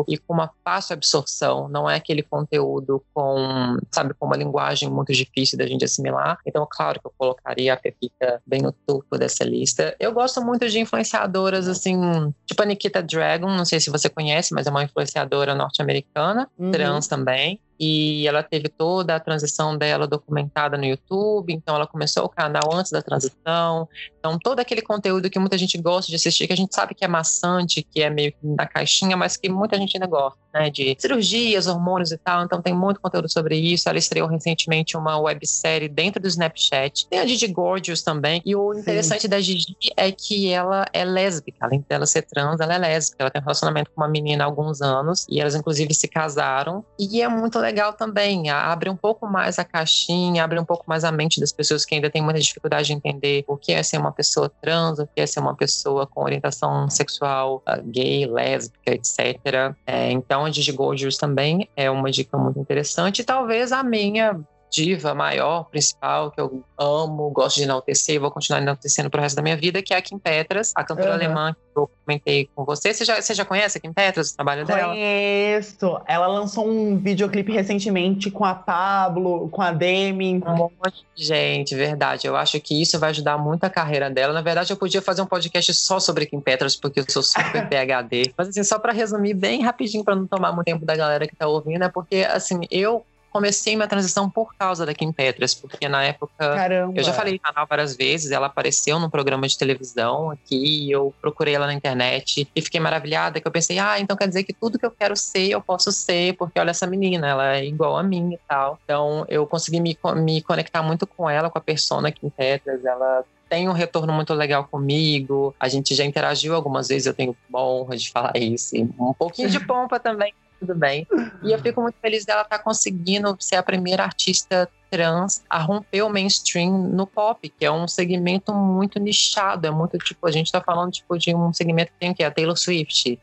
e 0.09 0.19
com 0.19 0.35
uma 0.35 0.51
fácil 0.65 0.95
absorção, 0.95 1.69
não 1.69 1.89
é 1.89 1.97
aquele 1.97 2.23
conteúdo 2.23 3.03
com, 3.15 3.77
sabe, 3.91 4.15
com 4.15 4.27
uma 4.27 4.37
linguagem 4.37 4.91
muito 4.91 5.13
difícil 5.13 5.59
da 5.59 5.67
gente 5.67 5.85
assimilar. 5.85 6.39
Então, 6.47 6.67
claro 6.71 7.01
que 7.01 7.07
eu 7.07 7.13
colocaria 7.17 7.73
a 7.73 7.77
Pepita 7.77 8.43
bem 8.47 8.63
no 8.63 8.73
topo 8.73 9.17
dessa 9.19 9.45
lista. 9.45 9.95
Eu 9.99 10.13
gosto 10.13 10.43
muito 10.43 10.69
de 10.69 10.79
influenciadoras, 10.79 11.69
assim, 11.69 12.33
tipo 12.47 12.63
a 12.63 12.67
Nikita 12.67 13.03
Dragon, 13.03 13.49
não 13.49 13.65
sei 13.65 13.81
se 13.81 13.91
você 13.91 14.09
conhece, 14.09 14.55
mas 14.55 14.67
é 14.67 14.71
uma 14.71 14.85
influenciadora 14.85 15.55
norte-americana, 15.55 16.49
uhum. 16.59 16.71
trans 16.71 17.07
também 17.07 17.61
e 17.85 18.29
ela 18.29 18.45
teve 18.45 18.69
toda 18.69 19.17
a 19.17 19.19
transição 19.19 19.77
dela 19.77 20.07
documentada 20.07 20.79
no 20.79 20.85
YouTube, 20.85 21.53
então 21.53 21.75
ela 21.75 21.85
começou 21.85 22.25
o 22.25 22.29
canal 22.29 22.73
antes 22.73 22.93
da 22.93 23.03
transição, 23.03 23.89
então 24.21 24.39
todo 24.39 24.61
aquele 24.61 24.81
conteúdo 24.81 25.29
que 25.29 25.37
muita 25.37 25.59
gente 25.59 25.77
gosta 25.79 26.09
de 26.09 26.15
assistir, 26.15 26.47
que 26.47 26.53
a 26.53 26.57
gente 26.57 26.73
sabe 26.73 26.95
que 26.95 27.05
é 27.05 27.09
maçante, 27.09 27.83
que 27.83 28.01
é 28.01 28.09
meio 28.09 28.31
que 28.31 28.47
na 28.47 28.69
caixinha, 28.69 29.17
mas 29.17 29.37
que 29.37 29.49
muita 29.49 29.77
gente 29.77 29.97
ainda 29.97 30.07
gosta, 30.07 30.39
né, 30.53 30.71
de 30.71 30.97
cirurgias, 30.99 31.67
hormônios 31.67 32.13
e 32.13 32.19
tal, 32.19 32.45
então 32.45 32.61
tem 32.61 32.75
muito 32.75 33.01
conteúdo 33.01 33.31
sobre 33.31 33.57
isso, 33.57 33.89
ela 33.89 33.99
estreou 33.99 34.29
recentemente 34.29 34.97
uma 34.97 35.19
websérie 35.19 35.89
dentro 35.89 36.21
do 36.21 36.29
Snapchat, 36.29 37.07
tem 37.09 37.21
a 37.21 37.27
Gigi 37.27 37.49
Gorgeous 37.49 38.03
também, 38.03 38.43
e 38.45 38.55
o 38.55 38.75
interessante 38.75 39.23
Sim. 39.23 39.29
da 39.29 39.41
Gigi 39.41 39.77
é 39.97 40.11
que 40.11 40.51
ela 40.51 40.87
é 40.93 41.05
lésbica, 41.05 41.59
além 41.61 41.85
dela 41.89 42.07
ser 42.07 42.23
trans, 42.23 42.61
ela 42.61 42.75
é 42.75 42.79
lésbica, 42.79 43.17
ela 43.21 43.31
tem 43.31 43.41
um 43.41 43.45
relacionamento 43.45 43.91
com 43.95 44.01
uma 44.01 44.09
menina 44.09 44.45
há 44.45 44.47
alguns 44.47 44.81
anos, 44.81 45.27
e 45.29 45.41
elas 45.41 45.55
inclusive 45.55 45.95
se 45.95 46.09
casaram, 46.09 46.85
e 46.99 47.21
é 47.23 47.29
muito 47.29 47.59
legal 47.59 47.93
também. 47.93 48.51
Abre 48.51 48.91
um 48.91 48.97
pouco 48.97 49.27
mais 49.27 49.59
a 49.59 49.65
caixinha, 49.65 50.45
abre 50.45 50.59
um 50.59 50.65
pouco 50.65 50.85
mais 50.87 51.05
a 51.05 51.13
mente 51.13 51.41
das 51.41 51.53
pessoas 51.53 51.85
que 51.85 51.95
ainda 51.95 52.11
têm 52.11 52.23
muita 52.23 52.41
dificuldade 52.41 52.89
de 52.89 52.93
entender 52.93 53.45
o 53.47 53.57
que 53.57 53.73
é 53.73 53.83
ser 53.83 53.99
uma 53.99 54.13
pessoa 54.13 54.51
trans, 54.61 54.99
o 54.99 55.07
que 55.07 55.21
é 55.21 55.27
ser 55.27 55.41
uma 55.41 55.55
pessoa 55.55 56.07
com 56.07 56.23
orientação 56.23 56.89
sexual 56.91 57.63
uh, 57.69 57.83
gay, 57.85 58.27
lésbica, 58.27 58.93
etc. 58.93 59.75
É, 59.87 60.11
então, 60.11 60.42
a 60.45 60.51
Gigi 60.51 60.73
Gorgeous 60.73 61.17
também 61.17 61.69
é 61.77 61.91
uma 61.91 62.11
dica 62.11 62.37
muito 62.37 62.59
interessante. 62.59 63.21
E 63.21 63.25
talvez 63.25 63.73
a 63.73 63.83
minha 63.83 64.41
diva 64.73 65.15
maior, 65.15 65.65
principal, 65.65 66.31
que 66.31 66.41
eu 66.41 66.65
amo, 66.79 67.29
gosto 67.31 67.57
de 67.57 67.65
enaltecer 67.65 68.15
e 68.15 68.19
vou 68.19 68.31
continuar 68.31 68.63
enaltecendo 68.63 69.11
pro 69.11 69.21
resto 69.21 69.37
da 69.37 69.43
minha 69.43 69.57
vida, 69.57 69.83
que 69.83 69.93
é 69.93 69.99
a 69.99 70.03
Kim 70.03 70.19
Petras, 70.19 70.73
a 70.75 70.83
cantora 70.83 71.11
uhum. 71.11 71.15
alemã 71.15 71.53
que 71.53 71.79
eu 71.79 71.91
comentei 72.05 72.49
com 72.55 72.65
você. 72.65 72.93
Você 72.93 73.05
já, 73.05 73.21
você 73.21 73.35
já 73.35 73.45
conhece 73.45 73.77
a 73.77 73.81
Kim 73.81 73.93
Petras, 73.93 74.31
o 74.31 74.37
trabalho 74.37 74.65
Conheço. 74.65 74.81
dela? 74.81 74.95
Conheço. 74.95 76.01
Ela 76.07 76.27
lançou 76.27 76.67
um 76.67 76.97
videoclipe 76.97 77.53
recentemente 77.53 78.31
com 78.31 78.47
a 78.47 78.55
Pablo, 78.55 79.51
com 79.51 79.61
a 79.61 79.73
Demi. 79.73 80.43
Um 80.47 80.57
monte 80.57 81.05
de 81.15 81.25
gente, 81.25 81.75
verdade. 81.75 82.27
Eu 82.27 82.35
acho 82.35 82.59
que 82.59 82.81
isso 82.81 82.99
vai 82.99 83.11
ajudar 83.11 83.37
muito 83.37 83.65
a 83.65 83.71
carreira 83.71 84.09
dela. 84.09 84.33
Na 84.33 84.43
verdade, 84.43 84.73
eu 84.73 84.77
podia 84.77 85.03
fazer 85.03 85.21
um 85.21 85.27
podcast 85.27 85.75
só 85.75 86.01
sobre 86.01 86.25
Kim 86.25 86.41
Petras, 86.41 86.75
porque 86.75 87.01
eu 87.01 87.05
sou 87.09 87.23
super 87.23 87.69
PHD. 87.69 88.33
Mas 88.37 88.49
assim, 88.49 88.65
só 88.65 88.79
para 88.79 88.93
resumir 88.93 89.35
bem 89.35 89.63
rapidinho, 89.63 90.03
para 90.03 90.17
não 90.17 90.27
tomar 90.27 90.53
muito 90.53 90.65
tempo 90.65 90.87
da 90.87 90.97
galera 90.97 91.27
que 91.27 91.37
tá 91.37 91.47
ouvindo, 91.47 91.85
é 91.85 91.89
porque, 91.91 92.27
assim, 92.31 92.61
eu 92.71 93.05
comecei 93.33 93.75
minha 93.75 93.89
transição 93.89 94.29
por 94.29 94.55
causa 94.55 94.85
da 94.85 94.93
Kim 94.93 95.11
Petras, 95.11 95.55
porque 95.55 95.89
na 95.89 96.05
época. 96.05 96.33
Caramba. 96.37 96.93
Eu 96.95 97.03
já 97.03 97.13
falei 97.13 97.35
no 97.35 97.41
canal 97.41 97.67
várias 97.67 97.97
vezes, 97.97 98.31
ela 98.31 98.47
apareceu 98.47 99.01
num 99.01 99.09
programa 99.09 99.49
de 99.49 99.57
televisão 99.57 100.31
aqui, 100.31 100.91
eu 100.91 101.15
procurei 101.21 101.55
ela 101.55 101.67
na 101.67 101.75
internet 101.75 102.47
e 102.55 102.61
fiquei 102.61 102.79
maravilhada, 102.79 103.41
que 103.41 103.47
eu 103.47 103.53
pensei, 103.53 103.79
ah, 103.79 103.99
então 103.99 104.17
quer 104.17 104.29
dizer 104.29 104.45
que 104.45 104.53
tudo 104.53 104.79
que 104.79 104.85
eu 104.85 104.91
quero 104.91 105.17
ser, 105.17 105.51
eu 105.51 105.61
posso 105.61 105.91
ser, 105.91 106.35
porque 106.37 106.61
olha 106.61 106.71
essa 106.71 106.87
menina, 106.87 107.27
ela 107.29 107.57
é 107.57 107.65
igual 107.65 107.97
a 107.97 108.03
mim 108.03 108.35
e 108.35 108.39
tal. 108.47 108.79
Então 108.85 109.25
eu 109.29 109.47
consegui 109.47 109.81
me, 109.81 109.99
me 110.17 110.43
conectar 110.43 110.83
muito 110.83 111.07
com 111.07 111.29
ela, 111.29 111.49
com 111.49 111.59
a 111.59 111.63
persona 111.63 112.13
Kim 112.13 112.29
Petras, 112.29 112.85
ela 112.85 113.25
tem 113.49 113.69
um 113.69 113.73
retorno 113.73 114.15
muito 114.15 114.33
legal 114.33 114.65
comigo. 114.65 115.55
A 115.61 115.69
gente 115.69 115.95
já 115.95 116.05
interagiu 116.05 116.55
algumas 116.55 116.89
vezes, 116.89 117.07
eu 117.07 117.13
tenho 117.13 117.37
honra 117.55 117.99
de 117.99 118.11
falar 118.11 118.33
isso. 118.35 118.75
E 118.75 118.83
um 118.99 119.13
pouquinho 119.13 119.51
de 119.51 119.61
pompa 119.61 120.01
também, 120.01 120.33
tudo 120.63 120.75
bem. 120.77 121.07
E 121.43 121.53
eu 121.53 121.59
fico 121.59 121.83
muito 121.83 121.97
feliz 122.01 122.25
dela 122.25 122.43
estar 122.43 122.59
tá 122.59 122.63
conseguindo 122.63 123.37
ser 123.41 123.57
a 123.57 123.63
primeira 123.63 124.05
artista 124.05 124.69
trans 124.91 125.43
a 125.49 125.59
romper 125.59 126.03
o 126.03 126.11
mainstream 126.11 126.71
no 126.89 127.07
pop, 127.07 127.49
que 127.49 127.65
é 127.65 127.73
um 127.73 127.89
segmento 127.89 128.53
muito 128.53 129.01
nichado, 129.01 129.67
é 129.67 129.71
muito 129.71 129.97
tipo, 129.99 130.27
a 130.27 130.31
gente 130.31 130.53
tá 130.53 130.61
falando 130.61 130.93
tipo 130.93 131.19
de 131.19 131.35
um 131.35 131.53
segmento 131.53 131.93
que 131.93 131.99
tem 131.99 132.11
o 132.11 132.15
que? 132.15 132.23
A 132.23 132.31
Taylor 132.31 132.57
Swift, 132.57 133.19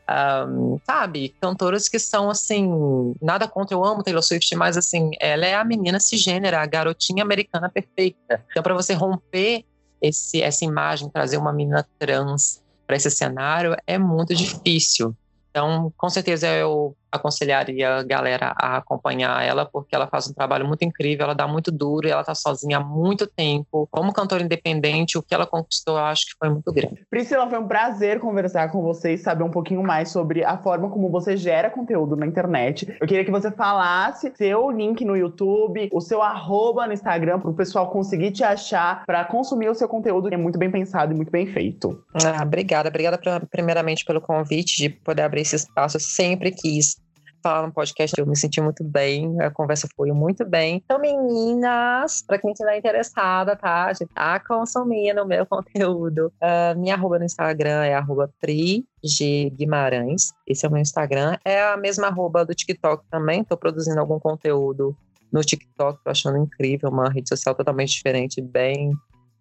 um, 0.48 0.78
sabe? 0.84 1.34
Cantoras 1.40 1.88
que 1.88 1.98
são 1.98 2.28
assim, 2.28 3.14
nada 3.22 3.46
contra, 3.46 3.74
eu 3.74 3.84
amo 3.84 4.02
Taylor 4.02 4.22
Swift, 4.22 4.54
mas 4.56 4.76
assim, 4.76 5.12
ela 5.20 5.46
é 5.46 5.54
a 5.54 5.64
menina 5.64 6.00
cisgênera, 6.00 6.60
a 6.60 6.66
garotinha 6.66 7.22
americana 7.22 7.68
perfeita. 7.68 8.44
Então, 8.50 8.62
para 8.62 8.74
você 8.74 8.92
romper 8.92 9.64
esse, 10.02 10.42
essa 10.42 10.64
imagem, 10.64 11.08
trazer 11.08 11.36
uma 11.36 11.52
menina 11.52 11.86
trans 12.00 12.62
para 12.84 12.96
esse 12.96 13.10
cenário 13.12 13.76
é 13.86 13.96
muito 13.96 14.34
difícil. 14.34 15.14
Então, 15.50 15.92
com 15.96 16.08
certeza 16.08 16.48
eu 16.48 16.96
aconselharia 17.10 17.96
a 17.96 18.02
galera 18.02 18.54
a 18.56 18.76
acompanhar 18.76 19.44
ela, 19.44 19.66
porque 19.66 19.94
ela 19.94 20.06
faz 20.06 20.28
um 20.28 20.32
trabalho 20.32 20.66
muito 20.66 20.84
incrível, 20.84 21.24
ela 21.24 21.34
dá 21.34 21.46
muito 21.46 21.70
duro 21.70 22.06
e 22.06 22.10
ela 22.10 22.24
tá 22.24 22.34
sozinha 22.34 22.78
há 22.78 22.80
muito 22.80 23.26
tempo. 23.26 23.88
Como 23.90 24.12
cantora 24.12 24.42
independente, 24.42 25.18
o 25.18 25.22
que 25.22 25.34
ela 25.34 25.46
conquistou, 25.46 25.96
eu 25.96 26.04
acho 26.04 26.26
que 26.26 26.32
foi 26.38 26.48
muito 26.48 26.72
grande. 26.72 27.04
Priscila, 27.10 27.48
foi 27.48 27.58
um 27.58 27.66
prazer 27.66 28.20
conversar 28.20 28.70
com 28.70 28.82
você 28.82 29.14
e 29.14 29.18
saber 29.18 29.44
um 29.44 29.50
pouquinho 29.50 29.82
mais 29.82 30.10
sobre 30.10 30.44
a 30.44 30.56
forma 30.58 30.90
como 30.90 31.10
você 31.10 31.36
gera 31.36 31.70
conteúdo 31.70 32.16
na 32.16 32.26
internet. 32.26 32.96
Eu 33.00 33.06
queria 33.06 33.24
que 33.24 33.30
você 33.30 33.50
falasse 33.50 34.32
seu 34.36 34.70
link 34.70 35.04
no 35.04 35.16
YouTube, 35.16 35.88
o 35.92 36.00
seu 36.00 36.22
arroba 36.22 36.86
no 36.86 36.92
Instagram, 36.92 37.40
para 37.40 37.50
o 37.50 37.54
pessoal 37.54 37.90
conseguir 37.90 38.30
te 38.32 38.44
achar, 38.44 39.04
para 39.04 39.24
consumir 39.24 39.68
o 39.68 39.74
seu 39.74 39.88
conteúdo, 39.88 40.28
que 40.28 40.34
é 40.34 40.38
muito 40.38 40.58
bem 40.58 40.70
pensado 40.70 41.12
e 41.12 41.16
muito 41.16 41.30
bem 41.30 41.46
feito. 41.46 42.02
Ah, 42.14 42.42
obrigada. 42.42 42.88
Obrigada 42.88 43.18
primeiramente 43.50 44.04
pelo 44.04 44.20
convite 44.20 44.76
de 44.76 44.88
poder 44.88 45.22
abrir 45.22 45.42
esse 45.42 45.56
espaço. 45.56 45.96
Eu 45.96 46.00
sempre 46.00 46.50
quis 46.50 46.99
falar 47.42 47.66
no 47.66 47.72
podcast, 47.72 48.18
eu 48.18 48.26
me 48.26 48.36
senti 48.36 48.60
muito 48.60 48.84
bem, 48.84 49.40
a 49.40 49.50
conversa 49.50 49.88
foi 49.96 50.12
muito 50.12 50.44
bem. 50.44 50.82
Então, 50.84 50.98
meninas, 50.98 52.22
para 52.26 52.38
quem 52.38 52.52
estiver 52.52 52.76
interessada, 52.76 53.56
tá? 53.56 53.92
De 53.92 54.06
tá 54.06 54.40
consumindo 54.40 55.22
o 55.22 55.26
meu 55.26 55.46
conteúdo, 55.46 56.32
uh, 56.42 56.78
minha 56.78 56.94
arroba 56.94 57.18
no 57.18 57.24
Instagram 57.24 57.84
é 57.84 57.94
arroba 57.94 58.30
Pri 58.40 58.84
G 59.02 59.50
Guimarães. 59.50 60.32
Esse 60.46 60.66
é 60.66 60.68
o 60.68 60.72
meu 60.72 60.80
Instagram. 60.80 61.36
É 61.44 61.62
a 61.62 61.76
mesma 61.76 62.08
arroba 62.08 62.44
do 62.44 62.54
TikTok 62.54 63.04
também. 63.10 63.40
Estou 63.40 63.56
produzindo 63.56 64.00
algum 64.00 64.18
conteúdo 64.18 64.96
no 65.32 65.40
TikTok, 65.40 66.02
tô 66.02 66.10
achando 66.10 66.38
incrível, 66.38 66.90
uma 66.90 67.08
rede 67.08 67.28
social 67.28 67.54
totalmente 67.54 67.92
diferente, 67.92 68.40
bem, 68.40 68.90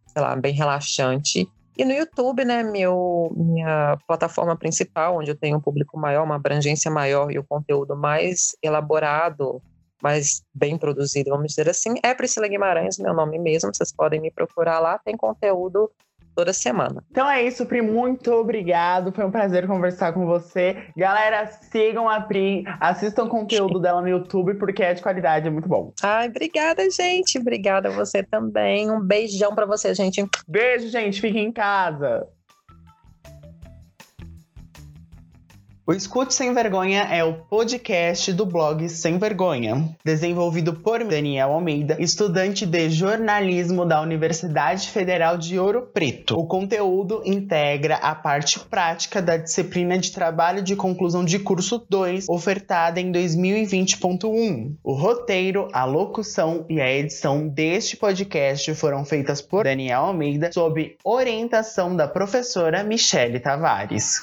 sei 0.08 0.22
lá, 0.22 0.36
bem 0.36 0.54
relaxante. 0.54 1.50
E 1.80 1.86
no 1.86 1.94
YouTube, 1.94 2.44
né, 2.44 2.62
meu, 2.62 3.32
minha 3.34 3.98
plataforma 4.06 4.54
principal, 4.54 5.18
onde 5.18 5.32
eu 5.32 5.36
tenho 5.38 5.56
um 5.56 5.62
público 5.62 5.98
maior, 5.98 6.26
uma 6.26 6.36
abrangência 6.36 6.92
maior 6.92 7.32
e 7.32 7.40
o 7.40 7.44
conteúdo 7.46 7.96
mais 7.96 8.54
elaborado, 8.62 9.62
mais 10.04 10.44
bem 10.54 10.78
produzido, 10.78 11.30
vamos 11.30 11.48
dizer 11.48 11.70
assim, 11.70 11.94
é 12.04 12.14
Priscila 12.14 12.50
Guimarães, 12.50 12.98
meu 12.98 13.14
nome 13.14 13.40
mesmo. 13.40 13.74
Vocês 13.74 13.94
podem 13.94 14.20
me 14.20 14.30
procurar 14.30 14.80
lá, 14.80 14.98
tem 14.98 15.16
conteúdo 15.16 15.90
toda 16.40 16.54
semana. 16.54 17.04
Então 17.12 17.30
é 17.30 17.44
isso, 17.44 17.66
Pri. 17.66 17.82
Muito 17.82 18.32
obrigado. 18.32 19.12
Foi 19.12 19.26
um 19.26 19.32
prazer 19.32 19.68
conversar 19.68 20.14
com 20.14 20.26
você. 20.26 20.78
Galera, 20.96 21.48
sigam 21.48 22.08
a 22.08 22.22
Pri, 22.22 22.64
assistam 22.80 23.26
o 23.26 23.30
conteúdo 23.30 23.78
dela 23.78 24.02
no 24.02 24.08
YouTube, 24.08 24.54
porque 24.54 24.82
é 24.82 24.94
de 24.94 25.02
qualidade, 25.02 25.48
é 25.48 25.52
muito 25.52 25.68
bom. 25.68 25.92
Ai, 26.02 26.30
obrigada, 26.30 26.90
gente. 26.90 27.38
Obrigada 27.38 27.90
a 27.90 27.92
você 27.92 28.24
também. 28.24 28.90
Um 28.90 29.02
beijão 29.02 29.54
para 29.54 29.66
você, 29.66 29.94
gente. 29.94 30.26
Beijo, 30.48 30.88
gente. 30.88 31.20
Fiquem 31.20 31.48
em 31.48 31.52
casa. 31.52 32.26
O 35.90 35.92
Escute 35.92 36.36
Sem 36.36 36.54
Vergonha 36.54 37.02
é 37.10 37.24
o 37.24 37.34
podcast 37.34 38.32
do 38.32 38.46
blog 38.46 38.88
Sem 38.88 39.18
Vergonha, 39.18 39.90
desenvolvido 40.06 40.72
por 40.72 41.04
Daniel 41.04 41.52
Almeida, 41.52 41.98
estudante 42.00 42.64
de 42.64 42.92
jornalismo 42.92 43.88
da 43.88 44.00
Universidade 44.00 44.88
Federal 44.88 45.36
de 45.36 45.58
Ouro 45.58 45.90
Preto. 45.92 46.38
O 46.38 46.46
conteúdo 46.46 47.24
integra 47.26 47.96
a 47.96 48.14
parte 48.14 48.60
prática 48.60 49.20
da 49.20 49.36
disciplina 49.36 49.98
de 49.98 50.12
trabalho 50.12 50.62
de 50.62 50.76
conclusão 50.76 51.26
de 51.26 51.40
curso 51.40 51.84
2, 51.90 52.30
ofertada 52.30 53.02
em 53.02 53.12
2020.1. 53.12 54.76
O 54.84 54.94
roteiro, 54.94 55.70
a 55.74 55.86
locução 55.86 56.68
e 56.70 56.80
a 56.80 56.88
edição 56.88 57.48
deste 57.48 57.98
podcast 57.98 58.76
foram 58.76 59.04
feitas 59.04 59.42
por 59.42 59.64
Daniel 59.64 60.02
Almeida 60.02 60.52
sob 60.54 60.96
orientação 61.04 61.96
da 61.96 62.08
professora 62.08 62.84
Michele 62.84 63.40
Tavares. 63.40 64.20